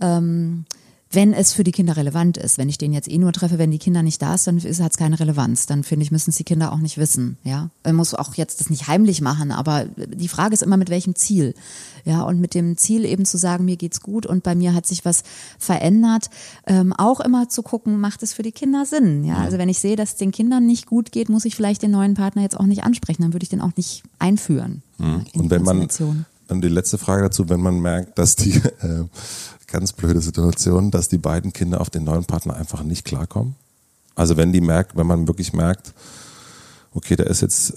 Ähm, 0.00 0.64
wenn 1.10 1.32
es 1.32 1.52
für 1.52 1.64
die 1.64 1.72
Kinder 1.72 1.96
relevant 1.96 2.36
ist. 2.36 2.58
Wenn 2.58 2.68
ich 2.68 2.76
den 2.76 2.92
jetzt 2.92 3.10
eh 3.10 3.18
nur 3.18 3.32
treffe, 3.32 3.58
wenn 3.58 3.70
die 3.70 3.78
Kinder 3.78 4.02
nicht 4.02 4.20
da 4.20 4.34
ist, 4.34 4.46
dann 4.46 4.60
hat 4.60 4.90
es 4.92 4.96
keine 4.96 5.18
Relevanz. 5.18 5.66
Dann 5.66 5.82
finde 5.82 6.04
ich, 6.04 6.10
müssen 6.10 6.30
es 6.30 6.36
die 6.36 6.44
Kinder 6.44 6.72
auch 6.72 6.78
nicht 6.78 6.98
wissen. 6.98 7.38
Ja, 7.44 7.70
man 7.84 7.96
muss 7.96 8.14
auch 8.14 8.34
jetzt 8.34 8.60
das 8.60 8.68
nicht 8.68 8.88
heimlich 8.88 9.20
machen, 9.20 9.50
aber 9.50 9.86
die 9.86 10.28
Frage 10.28 10.54
ist 10.54 10.62
immer 10.62 10.76
mit 10.76 10.90
welchem 10.90 11.14
Ziel. 11.14 11.54
Ja, 12.04 12.22
und 12.22 12.40
mit 12.40 12.54
dem 12.54 12.76
Ziel 12.76 13.04
eben 13.04 13.24
zu 13.24 13.38
sagen, 13.38 13.64
mir 13.64 13.76
geht's 13.76 14.00
gut 14.00 14.26
und 14.26 14.42
bei 14.42 14.54
mir 14.54 14.74
hat 14.74 14.86
sich 14.86 15.04
was 15.04 15.22
verändert. 15.58 16.30
Ähm, 16.66 16.92
auch 16.92 17.20
immer 17.20 17.48
zu 17.48 17.62
gucken, 17.62 18.00
macht 18.00 18.22
es 18.22 18.32
für 18.32 18.42
die 18.42 18.52
Kinder 18.52 18.84
Sinn. 18.86 19.24
Ja, 19.24 19.38
also 19.38 19.58
wenn 19.58 19.68
ich 19.68 19.78
sehe, 19.78 19.96
dass 19.96 20.10
es 20.10 20.16
den 20.16 20.30
Kindern 20.30 20.66
nicht 20.66 20.86
gut 20.86 21.12
geht, 21.12 21.28
muss 21.28 21.44
ich 21.44 21.56
vielleicht 21.56 21.82
den 21.82 21.90
neuen 21.90 22.14
Partner 22.14 22.42
jetzt 22.42 22.58
auch 22.58 22.66
nicht 22.66 22.84
ansprechen. 22.84 23.22
Dann 23.22 23.32
würde 23.32 23.44
ich 23.44 23.50
den 23.50 23.60
auch 23.60 23.76
nicht 23.76 24.02
einführen. 24.18 24.82
Mhm. 24.98 25.24
Und 25.34 25.50
wenn 25.50 25.62
man 25.62 25.88
und 26.48 26.62
die 26.62 26.68
letzte 26.68 26.98
Frage 26.98 27.22
dazu, 27.22 27.48
wenn 27.48 27.60
man 27.60 27.80
merkt, 27.80 28.18
dass 28.18 28.36
die 28.36 28.54
äh, 28.80 29.04
ganz 29.66 29.92
blöde 29.92 30.20
Situation, 30.20 30.90
dass 30.90 31.08
die 31.08 31.18
beiden 31.18 31.52
Kinder 31.52 31.80
auf 31.80 31.90
den 31.90 32.04
neuen 32.04 32.24
Partner 32.24 32.56
einfach 32.56 32.82
nicht 32.82 33.04
klarkommen. 33.04 33.54
Also 34.14 34.36
wenn 34.36 34.52
die 34.52 34.60
merkt, 34.60 34.96
wenn 34.96 35.06
man 35.06 35.28
wirklich 35.28 35.52
merkt, 35.52 35.92
okay, 36.92 37.16
der 37.16 37.28
ist 37.28 37.42
jetzt, 37.42 37.74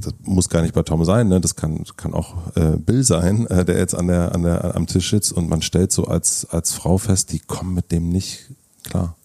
das 0.00 0.14
muss 0.22 0.48
gar 0.48 0.62
nicht 0.62 0.74
bei 0.74 0.82
Tom 0.82 1.04
sein, 1.04 1.28
ne? 1.28 1.40
das 1.40 1.56
kann, 1.56 1.84
kann 1.96 2.14
auch 2.14 2.56
äh, 2.56 2.76
Bill 2.78 3.04
sein, 3.04 3.46
äh, 3.48 3.64
der 3.64 3.78
jetzt 3.78 3.94
an 3.94 4.06
der, 4.06 4.34
an 4.34 4.42
der, 4.42 4.74
am 4.74 4.86
Tisch 4.86 5.10
sitzt 5.10 5.32
und 5.32 5.48
man 5.48 5.60
stellt 5.60 5.92
so 5.92 6.06
als, 6.06 6.46
als 6.46 6.72
Frau 6.72 6.98
fest, 6.98 7.32
die 7.32 7.40
kommen 7.40 7.74
mit 7.74 7.92
dem 7.92 8.08
nicht 8.08 8.50
klar. 8.84 9.16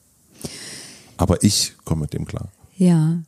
Aber 1.15 1.43
ich 1.43 1.75
komme 1.85 2.01
mit 2.01 2.13
dem 2.13 2.25
klar. 2.25 2.49
Ja, 2.75 3.19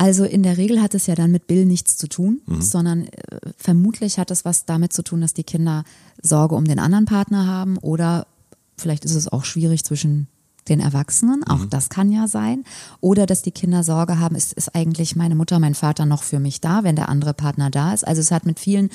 also 0.00 0.24
in 0.24 0.42
der 0.42 0.56
Regel 0.56 0.80
hat 0.80 0.94
es 0.94 1.06
ja 1.06 1.14
dann 1.14 1.30
mit 1.30 1.46
Bill 1.46 1.66
nichts 1.66 1.98
zu 1.98 2.08
tun, 2.08 2.40
mhm. 2.46 2.62
sondern 2.62 3.04
äh, 3.04 3.10
vermutlich 3.58 4.18
hat 4.18 4.30
es 4.30 4.46
was 4.46 4.64
damit 4.64 4.94
zu 4.94 5.02
tun, 5.02 5.20
dass 5.20 5.34
die 5.34 5.44
Kinder 5.44 5.84
Sorge 6.22 6.54
um 6.54 6.64
den 6.64 6.78
anderen 6.78 7.04
Partner 7.04 7.46
haben 7.46 7.76
oder 7.76 8.26
vielleicht 8.78 9.04
ist 9.04 9.14
es 9.14 9.28
auch 9.28 9.44
schwierig 9.44 9.84
zwischen 9.84 10.26
den 10.70 10.80
Erwachsenen, 10.80 11.44
auch 11.44 11.58
mhm. 11.58 11.68
das 11.68 11.90
kann 11.90 12.10
ja 12.10 12.28
sein. 12.28 12.64
Oder 13.02 13.26
dass 13.26 13.42
die 13.42 13.50
Kinder 13.50 13.82
Sorge 13.82 14.18
haben, 14.18 14.36
ist, 14.36 14.54
ist 14.54 14.74
eigentlich 14.74 15.16
meine 15.16 15.34
Mutter, 15.34 15.58
mein 15.58 15.74
Vater 15.74 16.06
noch 16.06 16.22
für 16.22 16.40
mich 16.40 16.62
da, 16.62 16.82
wenn 16.82 16.96
der 16.96 17.10
andere 17.10 17.34
Partner 17.34 17.68
da 17.68 17.92
ist. 17.92 18.06
Also 18.06 18.22
es 18.22 18.30
hat 18.30 18.46
mit 18.46 18.58
vielen 18.58 18.88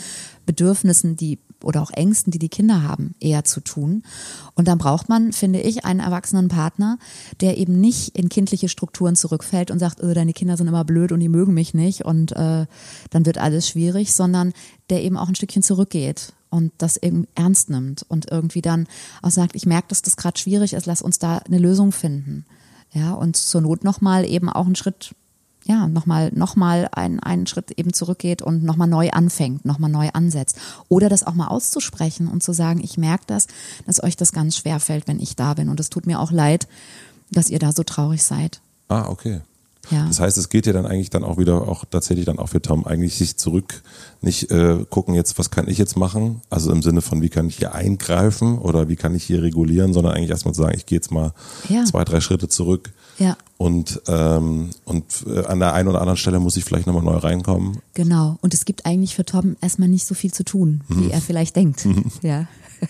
Bedürfnissen, 0.47 1.15
die 1.15 1.37
oder 1.65 1.81
auch 1.81 1.91
Ängsten, 1.91 2.31
die 2.31 2.39
die 2.39 2.49
Kinder 2.49 2.83
haben, 2.83 3.15
eher 3.19 3.43
zu 3.43 3.59
tun. 3.61 4.03
Und 4.53 4.67
dann 4.67 4.77
braucht 4.77 5.09
man, 5.09 5.33
finde 5.33 5.59
ich, 5.59 5.85
einen 5.85 5.99
erwachsenen 5.99 6.47
Partner, 6.47 6.97
der 7.41 7.57
eben 7.57 7.79
nicht 7.79 8.17
in 8.17 8.29
kindliche 8.29 8.69
Strukturen 8.69 9.15
zurückfällt 9.15 9.71
und 9.71 9.79
sagt, 9.79 10.01
öh, 10.01 10.13
deine 10.13 10.33
Kinder 10.33 10.57
sind 10.57 10.67
immer 10.67 10.85
blöd 10.85 11.11
und 11.11 11.19
die 11.19 11.29
mögen 11.29 11.53
mich 11.53 11.73
nicht 11.73 12.05
und 12.05 12.31
äh, 12.33 12.65
dann 13.09 13.25
wird 13.25 13.37
alles 13.37 13.67
schwierig, 13.67 14.13
sondern 14.13 14.53
der 14.89 15.03
eben 15.03 15.17
auch 15.17 15.27
ein 15.27 15.35
Stückchen 15.35 15.63
zurückgeht 15.63 16.33
und 16.49 16.71
das 16.77 16.97
eben 16.97 17.27
ernst 17.35 17.69
nimmt 17.69 18.05
und 18.07 18.31
irgendwie 18.31 18.61
dann 18.61 18.87
auch 19.21 19.31
sagt, 19.31 19.55
ich 19.55 19.65
merke, 19.65 19.89
dass 19.89 20.01
das 20.01 20.17
gerade 20.17 20.39
schwierig 20.39 20.73
ist, 20.73 20.85
lass 20.85 21.01
uns 21.01 21.19
da 21.19 21.37
eine 21.39 21.57
Lösung 21.57 21.91
finden. 21.91 22.45
Ja, 22.93 23.13
und 23.13 23.35
zur 23.35 23.61
Not 23.61 23.83
nochmal 23.83 24.25
eben 24.25 24.49
auch 24.49 24.65
einen 24.65 24.75
Schritt 24.75 25.15
ja, 25.65 25.87
nochmal 25.87 26.31
noch 26.33 26.55
mal 26.55 26.87
einen, 26.91 27.19
einen 27.19 27.47
Schritt 27.47 27.71
eben 27.71 27.91
zurückgeht 27.91 28.43
und 28.43 28.63
nochmal 28.63 28.87
neu 28.87 29.09
anfängt, 29.09 29.65
nochmal 29.65 29.89
neu 29.89 30.09
ansetzt. 30.13 30.57
Oder 30.89 31.09
das 31.09 31.25
auch 31.25 31.33
mal 31.33 31.47
auszusprechen 31.47 32.27
und 32.27 32.43
zu 32.43 32.53
sagen, 32.53 32.81
ich 32.83 32.97
merke 32.97 33.23
das, 33.27 33.47
dass 33.87 34.01
euch 34.03 34.15
das 34.15 34.31
ganz 34.31 34.57
schwer 34.57 34.79
fällt, 34.79 35.07
wenn 35.07 35.19
ich 35.19 35.35
da 35.35 35.55
bin. 35.55 35.69
Und 35.69 35.79
es 35.79 35.89
tut 35.89 36.05
mir 36.05 36.19
auch 36.19 36.31
leid, 36.31 36.67
dass 37.31 37.49
ihr 37.49 37.57
da 37.57 37.71
so 37.71 37.83
traurig 37.83 38.23
seid. 38.23 38.61
Ah, 38.89 39.09
okay. 39.09 39.41
Ja. 39.91 40.05
Das 40.07 40.19
heißt, 40.19 40.37
es 40.37 40.49
geht 40.49 40.65
ja 40.65 40.73
dann 40.73 40.85
eigentlich 40.85 41.09
dann 41.09 41.23
auch 41.23 41.37
wieder 41.37 41.67
auch 41.67 41.85
tatsächlich 41.85 42.25
dann 42.25 42.39
auch 42.39 42.49
für 42.49 42.61
Tom 42.61 42.85
eigentlich 42.85 43.15
sich 43.17 43.37
zurück, 43.37 43.83
nicht 44.21 44.49
äh, 44.51 44.85
gucken 44.89 45.13
jetzt, 45.15 45.37
was 45.37 45.51
kann 45.51 45.67
ich 45.67 45.77
jetzt 45.77 45.95
machen, 45.97 46.41
also 46.49 46.71
im 46.71 46.81
Sinne 46.81 47.01
von, 47.01 47.21
wie 47.21 47.29
kann 47.29 47.47
ich 47.47 47.57
hier 47.57 47.75
eingreifen 47.75 48.57
oder 48.57 48.87
wie 48.89 48.95
kann 48.95 49.13
ich 49.15 49.23
hier 49.23 49.41
regulieren, 49.43 49.93
sondern 49.93 50.13
eigentlich 50.13 50.29
erstmal 50.31 50.53
zu 50.53 50.61
sagen, 50.61 50.73
ich 50.75 50.85
gehe 50.85 50.97
jetzt 50.97 51.11
mal 51.11 51.33
Ja. 51.69 51.83
zwei, 51.85 52.03
drei 52.03 52.19
Schritte 52.21 52.47
zurück 52.47 52.93
Ja. 53.19 53.37
und 53.57 54.01
ähm, 54.07 54.71
und 54.85 55.05
äh, 55.27 55.45
an 55.45 55.59
der 55.59 55.73
einen 55.73 55.87
oder 55.89 55.99
anderen 56.01 56.17
Stelle 56.17 56.39
muss 56.39 56.57
ich 56.57 56.63
vielleicht 56.65 56.87
nochmal 56.87 57.03
neu 57.03 57.17
reinkommen. 57.17 57.79
Genau. 57.93 58.37
Und 58.41 58.53
es 58.53 58.65
gibt 58.65 58.85
eigentlich 58.85 59.15
für 59.15 59.25
Tom 59.25 59.55
erstmal 59.61 59.89
nicht 59.89 60.05
so 60.07 60.15
viel 60.15 60.33
zu 60.33 60.43
tun, 60.43 60.81
wie 60.89 61.11
er 61.11 61.21
vielleicht 61.21 61.55
denkt. 61.55 61.85
Ja. 62.21 62.47
Ja, 62.81 62.87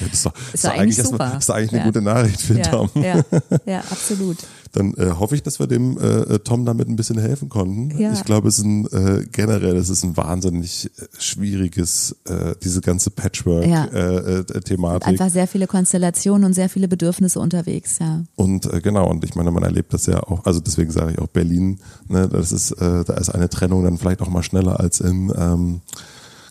das 0.00 0.12
ist 0.14 0.26
doch, 0.26 0.32
ist 0.54 0.64
doch 0.64 0.70
eigentlich 0.70 0.98
erstmal- 0.98 1.18
super. 1.28 1.34
Das 1.34 1.44
ist 1.44 1.50
eigentlich 1.50 1.70
eine 1.72 1.80
Ja. 1.80 1.84
gute 1.86 2.00
Nachricht 2.02 2.40
für 2.40 2.54
Ja, 2.58 2.62
Tom. 2.70 2.88
ja, 2.94 3.22
ja, 3.66 3.80
absolut. 3.90 4.38
Dann 4.76 4.92
äh, 4.94 5.12
hoffe 5.18 5.34
ich, 5.34 5.42
dass 5.42 5.58
wir 5.58 5.66
dem 5.66 5.96
äh, 5.98 6.38
Tom 6.40 6.66
damit 6.66 6.86
ein 6.86 6.96
bisschen 6.96 7.18
helfen 7.18 7.48
konnten. 7.48 7.98
Ja. 7.98 8.12
Ich 8.12 8.24
glaube, 8.24 8.48
es 8.48 8.58
ist 8.58 8.64
ein 8.64 8.86
äh, 8.88 9.24
generell, 9.32 9.74
es 9.76 9.88
ist 9.88 10.04
ein 10.04 10.16
wahnsinnig 10.18 10.90
äh, 10.98 11.06
schwieriges, 11.18 12.14
äh, 12.28 12.54
diese 12.62 12.82
ganze 12.82 13.10
Ja. 13.10 13.22
Patchwork-Thematik. 13.22 14.56
Äh, 14.56 14.60
Thematik. 14.60 15.08
Einfach 15.08 15.30
sehr 15.30 15.46
viele 15.46 15.66
Konstellationen 15.66 16.44
und 16.44 16.52
sehr 16.52 16.68
viele 16.68 16.88
Bedürfnisse 16.88 17.40
unterwegs, 17.40 17.98
ja. 18.00 18.22
Und 18.34 18.70
äh, 18.70 18.80
genau, 18.82 19.08
und 19.08 19.24
ich 19.24 19.34
meine, 19.34 19.50
man 19.50 19.62
erlebt 19.62 19.94
das 19.94 20.04
ja 20.06 20.22
auch, 20.22 20.44
also 20.44 20.60
deswegen 20.60 20.90
sage 20.90 21.12
ich 21.12 21.18
auch 21.18 21.28
Berlin, 21.28 21.78
ne, 22.08 22.28
das 22.28 22.52
ist, 22.52 22.72
äh, 22.72 23.04
da 23.04 23.14
ist 23.14 23.30
eine 23.30 23.48
Trennung 23.48 23.82
dann 23.82 23.96
vielleicht 23.96 24.20
auch 24.20 24.28
mal 24.28 24.42
schneller 24.42 24.78
als 24.78 25.00
in, 25.00 25.32
ähm, 25.36 25.80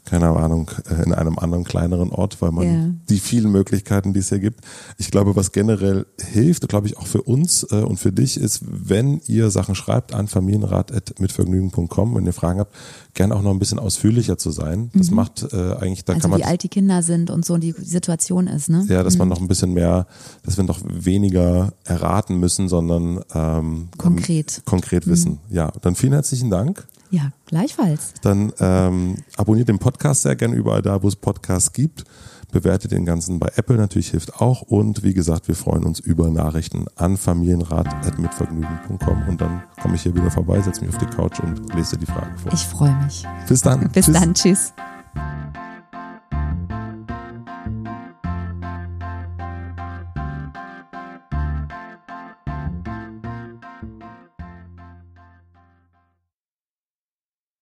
keine 0.05 0.29
Ahnung, 0.29 0.69
äh, 0.89 1.03
in 1.03 1.13
einem 1.13 1.37
anderen 1.39 1.63
kleineren 1.63 2.11
Ort, 2.11 2.41
weil 2.41 2.51
man 2.51 2.65
Ja. 2.65 2.89
die 3.09 3.19
vielen 3.19 3.51
Möglichkeiten, 3.51 4.13
die 4.13 4.19
es 4.19 4.29
hier 4.29 4.39
gibt. 4.39 4.61
Ich 4.97 5.11
glaube, 5.11 5.35
was 5.35 5.51
generell 5.51 6.05
hilft, 6.21 6.67
glaube 6.69 6.87
ich 6.87 6.97
auch 6.97 7.07
für 7.07 7.21
uns 7.23 7.63
äh, 7.71 7.75
und 7.81 7.97
für 7.99 8.11
dich 8.11 8.37
ist, 8.39 8.61
wenn 8.65 9.19
ihr 9.27 9.49
Sachen 9.49 9.75
schreibt 9.75 10.13
an 10.13 10.27
familienrat.mitvergnügen.com, 10.27 12.15
wenn 12.15 12.25
ihr 12.25 12.33
Fragen 12.33 12.59
habt, 12.59 12.73
gerne 13.13 13.35
auch 13.35 13.41
noch 13.41 13.51
ein 13.51 13.59
bisschen 13.59 13.79
ausführlicher 13.79 14.37
zu 14.37 14.51
sein. 14.51 14.89
Das 14.93 15.11
macht 15.11 15.43
äh, 15.53 15.73
eigentlich, 15.79 16.05
da 16.05 16.13
kann 16.13 16.19
Mhm. 16.19 16.25
Also 16.25 16.27
man 16.29 16.39
wie 16.39 16.43
alt 16.45 16.63
die 16.63 16.69
Kinder 16.69 17.01
sind 17.03 17.29
und 17.29 17.45
so 17.45 17.53
und 17.55 17.61
die 17.61 17.73
Situation 17.73 18.47
ist, 18.47 18.69
ne? 18.69 18.85
ja, 18.89 19.03
dass 19.03 19.17
man 19.17 19.27
noch 19.27 19.39
ein 19.41 19.47
bisschen 19.47 19.73
mehr, 19.73 20.07
dass 20.43 20.57
wir 20.57 20.63
noch 20.63 20.79
weniger 20.87 21.73
erraten 21.83 22.39
müssen, 22.39 22.67
sondern 22.67 23.21
ähm, 23.33 23.89
Konkret. 23.97 24.61
konkret 24.65 25.07
wissen. 25.07 25.39
Ja, 25.49 25.71
dann 25.81 25.95
vielen 25.95 26.13
herzlichen 26.13 26.49
Dank. 26.49 26.87
Ja, 27.15 27.31
gleichfalls. 27.45 28.13
Dann 28.23 28.51
ähm, 28.59 29.15
abonniert 29.37 29.69
den 29.69 29.79
Podcast 29.79 30.23
sehr 30.23 30.35
gerne 30.35 30.55
überall 30.55 30.81
da, 30.81 31.01
wo 31.01 31.07
es 31.07 31.15
Podcasts 31.15 31.71
gibt. 31.71 32.03
Bewertet 32.51 32.91
den 32.91 33.05
ganzen 33.05 33.39
bei 33.39 33.49
Apple 33.55 33.77
natürlich 33.77 34.09
hilft 34.09 34.41
auch. 34.41 34.63
Und 34.63 35.03
wie 35.03 35.13
gesagt, 35.13 35.47
wir 35.47 35.55
freuen 35.55 35.85
uns 35.85 36.01
über 36.01 36.29
Nachrichten 36.29 36.87
an 36.95 37.15
familienrat.mitvergnügen.com 37.15 39.29
und 39.29 39.39
dann 39.39 39.63
komme 39.81 39.95
ich 39.95 40.01
hier 40.01 40.13
wieder 40.13 40.29
vorbei, 40.29 40.61
setze 40.61 40.81
mich 40.81 40.89
auf 40.93 40.99
die 40.99 41.05
Couch 41.05 41.39
und 41.39 41.73
lese 41.73 41.95
dir 41.95 42.01
die 42.05 42.11
Fragen 42.11 42.37
vor. 42.37 42.51
Ich 42.51 42.65
freue 42.65 42.93
mich. 43.05 43.25
Bis 43.47 43.61
dann. 43.61 43.89
Bis 43.91 44.07
Tschüss. 44.07 44.13
dann. 44.13 44.33
Tschüss. 44.33 44.73